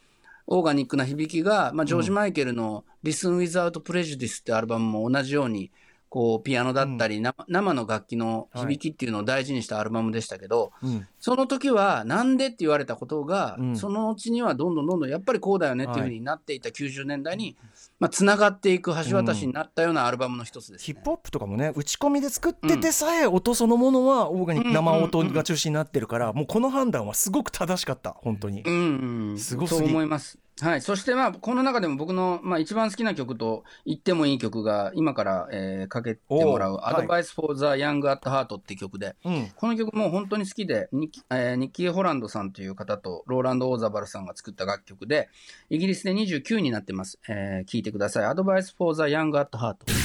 [0.49, 5.73] オーガニックな響きが、まあ、ジョージ・マイケルの「Listen Without Prejudice」ってアルバムも同じように
[6.17, 11.07] こうピアノだったり、な生の楽器の響きっていうのを大事にしたアルバムでしたけど、うん。
[11.21, 13.77] その時はなんでって言われたことが、うん。
[13.77, 17.55] そのうちにはどんどんどんどんやっぱりこうだよねっていうふうになっていた90年代に、
[18.01, 20.85] まあ、つながっていく橋渡しになったようなアルバムの一つです、ね。
[20.87, 28.63] ヒップホップとかもね打ち込みで作っててさえ音そのものはオーガニックうん生音が中心になってるからもうこの判断はすごく正しかった本当に。
[28.63, 30.39] うんうん、すごそう思います。
[30.63, 45.29] はい、そしてまあこの中でも僕の、まあ、一番好きな曲と言ってもいい曲が今から、えーかけてもらう「おー Advice for the Young at Heart」って曲で、うんこの曲もう本当に好きでニッキ,、えーニッキー・ホランドさんという方とローランド・オーザバルさんが作った楽曲で
[45.69, 47.19] イギリスで29位になってます。
[47.29, 48.25] えー聞いてください。
[48.25, 49.96] Advice for the Young at Heart。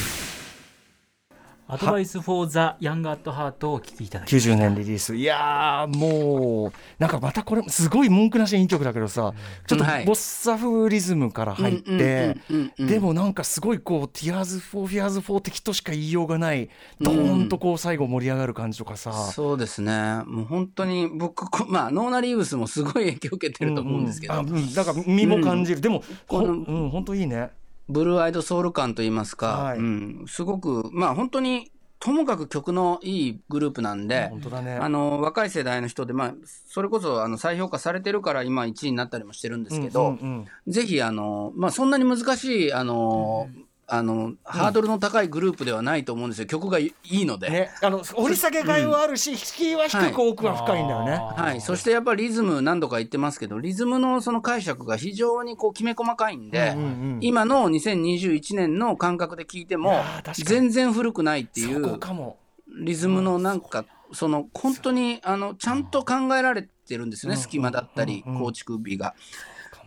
[1.72, 4.50] Advice for the Young at Heart をお聞きいただきました。
[4.54, 5.14] 90年リリース。
[5.16, 9.32] いやーもうなんかまたこれすごい文句なしにいい曲だけどさ
[9.66, 10.04] ちょっとボはい。
[10.04, 12.86] ッサ風リズムから入ってうんうんうんうん。
[12.88, 16.68] でもなんかすごいこう「Tears for Fears for」的としか言いようがない
[17.00, 19.10] ドーンとこう最後盛り上がる感じとかさ。
[19.32, 20.20] そうですね。
[20.26, 24.56] もう本当に僕、こ まあ、ノーナ・リーブスもすごい影響を受けてると思うんですけど、うんうん。
[24.56, 24.74] あうん。
[24.74, 27.50] だから身も感じる、でもほこのんうん本当いいね
[27.88, 29.78] ブルーアイドソウル感といいますか、はい。
[29.78, 34.74] うん、すごく、まあ本当に、ともかく曲のいいグループなんで、本当だね。
[34.74, 36.34] あの若い世代の人で、まあ、
[36.66, 40.72] それこそあの再評価されてるから今1位になったりもしてるんですけど、うんうんうん。
[40.72, 43.48] ぜひあの、まあ、そんなに難しいあの、
[43.94, 46.46] あのハードルの高いグループではないと思うんですよ。
[46.46, 47.50] 曲がいいので。
[47.50, 51.12] ね、あの掘り下げがいはあるし、引きは低く奥は深いんだよね。
[51.12, 57.18] はい、そしてやっぱりリズム何度か言ってますけどリズムのその解釈が非常にこうきめ細かいんで、うんうんうん。
[57.20, 60.02] 今の2021年の感覚で聞いても
[60.42, 62.38] 全然古くないっていうかも。
[62.74, 63.84] リズムのなんか
[64.14, 68.40] その本当にあのちゃんと考えられてるんですよね隙間だったりうんうん。
[68.40, 69.14] 構築美が。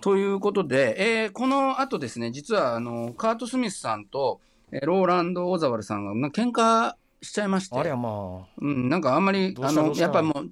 [0.05, 4.39] ということで、えーこの後ですね実はあのカート・スミスさんと
[4.71, 6.93] えーローランド・オザワルさんがまあ喧嘩
[7.23, 7.75] しちゃいまして。
[7.75, 10.51] あれやまうん、なんかあんまりあのやっぱりもう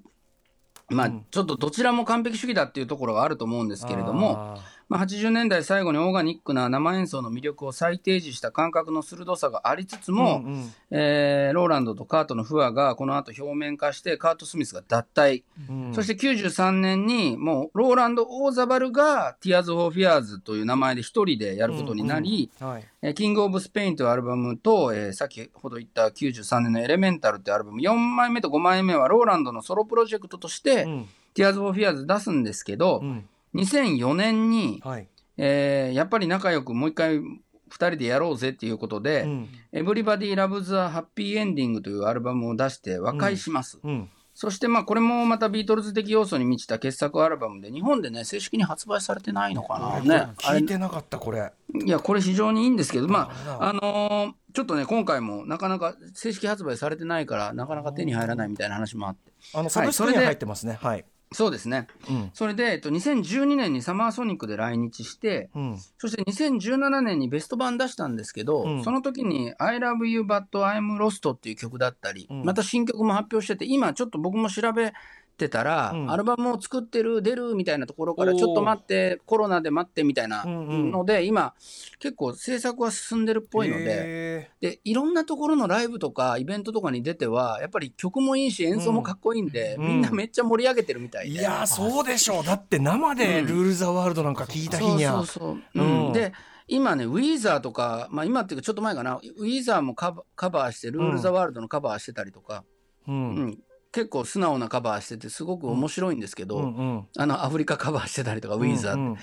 [0.92, 1.24] まあ、うん。
[1.30, 15.94] ちょっとどちらも完璧主義だっていうところがあると思うんですけれども、まあ、80年代最後にオーガニックな生演奏の魅力を再提示した感覚の鋭さがありつつも、うんうんえーローランドとカートの不和がこの後表面化してカート・スミスが脱退、うん。
[15.94, 31.08] そして93年にもうローランド・オーザバルが Tears for Fears という名前で一人でやることになり、はいえーキング・オブ・スペインというアルバムと、えー先ほど言った93年のエレメンタルというアルバム、4枚目と5枚目はローランドのソロプロジェクトとして、うん。
[31.34, 35.08] Tears for Fears 出すんですけど、うん2004年に、はい。
[35.36, 37.22] えーやっぱり仲良くもう一回2
[37.70, 39.48] 人でやろうぜっていうことで、うん。
[39.72, 43.78] エブリバディ・ラブ・ザ・ハッピー・エンディングというアルバムを出して和解します。
[43.82, 44.10] うん。
[44.34, 50.00] そしてまあこれもまたビートルズ的要素に満ちた傑作アルバムで日本でね正式に発売されてないのかな。
[50.00, 50.32] ね。
[50.38, 51.52] 聞いてなかったこれ。
[51.84, 59.32] いやこれ非常にいいんですけどまあああのーちょっとね今回もなかなか正式発売されてないからなかなか手に入らないみたいな話もあって。
[59.52, 60.78] あのサブスクには入ってますね。
[60.80, 61.88] はいそうですね。
[62.08, 62.30] うん。
[62.32, 65.78] それで、えっと、2012年にサマーソニックで来日して、うん。
[65.98, 68.84] そして2017年にベスト版出したんですけど、うん。
[68.84, 72.44] その時に I love you but I'm lost っていう曲だったり、うん。
[72.44, 74.92] また新曲も発表してて、今ちょっと僕も調べ
[75.36, 76.10] てたら、うん。
[76.10, 80.90] アルバムを作ってる、出るみたいなところからちょっと待って、コロナで待ってみたいなうんうん。
[80.90, 81.54] ので、今
[81.98, 89.86] 結構制作は進んでるっぽいので、へで、いろんなところのライブとかイベントとかに出ては、やっぱり曲もいいし演奏もかっこいいんで、うん。
[89.88, 91.38] みんなめっちゃ盛り上げてるみたいで。
[91.38, 92.44] ーいやーそうでしょう。
[92.44, 95.12] だって生でルール・ザ・ワールドなんか聞いた日には。
[95.18, 96.10] そうそうそう、ううん。
[96.10, 96.32] ん、で
[96.66, 99.16] 今ねウィーザーとか、まあ、今っていうかちょっと前かな。
[99.16, 102.64] ウィーザーもカバカバーしてルール・ザ・ワールドのカバーしてたりとか、
[103.06, 103.58] ううんん
[103.94, 107.06] 結構素直なカバーしててすごく面白いんですけど、うんうん。
[107.16, 108.94] あのアフリカカバーしてたりとかウィーザー。
[108.94, 109.16] うんうん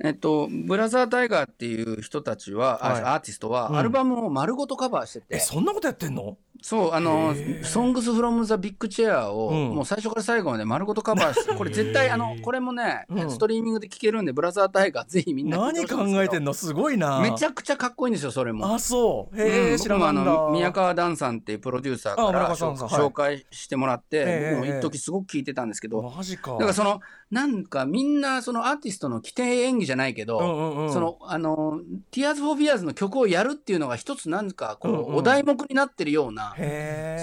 [0.00, 3.02] えっと、ブラザー・タイガーっていう人たちは、あはい。
[3.02, 3.76] アーティストは、うん。
[3.78, 6.38] アルバムを丸ごとカバーしてて、えそんなことやってんの？
[6.64, 7.34] そう、あの
[7.64, 9.74] ソングスフロムザビッグチェアを、うん。
[9.76, 13.30] もう最初から最後まで丸ごとカバーして、 これ絶対、あの、これもね、うん。
[13.30, 16.46] ストリーミングで聴けるんで、ブラザータイガー、ぜひみんな何考えてんの？
[16.46, 17.20] のすごいな。
[17.20, 18.74] めちゃくちゃかっこいいんですよ、それも。
[18.74, 19.40] あそう。
[19.40, 20.22] へえうん知らなんだ。
[20.22, 24.24] 僕もあの宮川ダンさんっていうプロデューサーから紹介してもらって、え
[24.54, 26.52] え僕も一時すごく聞いてたんですけど、マジか。
[26.52, 27.00] だからその
[27.32, 30.92] なんかみんなそのアーティストの規定演技じゃないけど、うんうんうん。
[30.92, 31.80] そのあの
[32.12, 35.14] Tears for Fears の曲をやるっていうのが一つなんかこうんうん。
[35.14, 36.54] うお題目になってるような、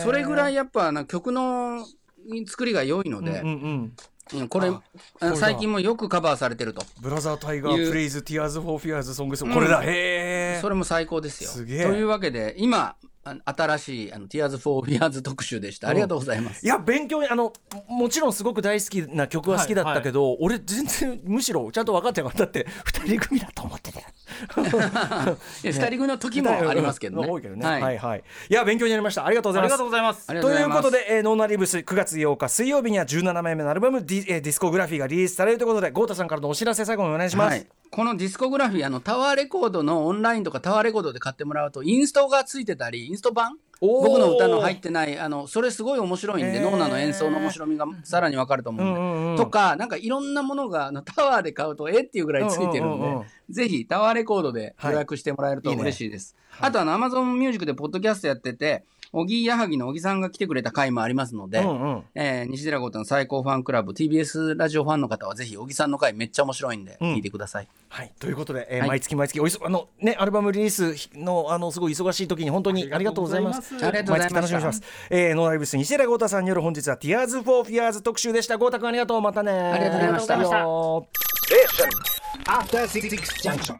[0.03, 1.85] それぐらいやっぱな曲の
[2.47, 3.93] 作りが良いので、うんうんうん。
[4.33, 4.71] うんこれ
[5.35, 9.81] 最近もよくカバーされてると、 Brothertiger Plays Tears for Fears Songs これだ。
[9.83, 11.49] へえそれも最高ですよ。
[11.49, 11.83] すげえ。
[11.83, 15.89] というわけで今新しいあの Tears for Fears 特集でした。
[15.89, 16.65] ありがとうございます。
[16.65, 17.53] いや勉強にあの
[17.87, 22.45] ももちろんすごく大好きな曲は好きだったけど、俺全然むしろちゃんと分かってなかった。
[22.45, 23.99] って二人組だと思ってた
[25.61, 27.27] 二人組の時もありますけどね。
[27.29, 28.23] 多いけどね、ははいい、はい。
[28.49, 29.25] いや勉強になりました。
[29.25, 29.73] ありがとうございます。
[29.73, 30.27] ありがとうございます。
[30.27, 43.57] ということで、えーノーナリブス9月8日水曜日には17枚目のアルバムディ,、えーディスコグラフィーがリリースされるということで豪太さんからのお知らせ最後にお願いします、はい、このディスコグラフィーあのタワーレコードのオンラインとかタワーレコードで買ってもらうとインストがついてたりインスト版？
[43.81, 49.37] 僕の歌の入ってないあのそれすごい面白いんで、ノーナの演奏の面白みがさらに分かると思うんで、うんうんうん。
[49.37, 53.25] とかなんかいろんなものがあのタワーで買うとえっていうぐらいついてるんで、うんうんうんうん。
[53.49, 55.77] ぜひタワーレコードで予約してもらえるとはい。
[55.77, 55.83] いいね。
[55.83, 73.75] 嬉しいです、あとあの Amazon ミュージックでポッドキャストやってて小木矢作の小木さんが来てくれた回もありますので、うんうんえー西寺豪太の最高ファンクラブ TBS ラジオファンの方はぜひ小木さんの回めっちゃ面白いんでうん聞いてください、はい、ということで、えーはい毎月毎月おいそあのねアルバムリリースのあのすごい忙しい時に本当にありがとうございます。
[73.75, 74.81] ありがとうございます毎月楽しみにします。
[75.09, 78.57] えー、ノーライブス西寺豪太さんによる本日は Tears for Fears 特集でした。
[78.57, 79.51] 豪太君ありがとうまたね。
[79.51, 81.07] ありがとうございましたありがとうご
[81.49, 81.89] ざいました Station.
[82.45, 83.77] After Six Junction.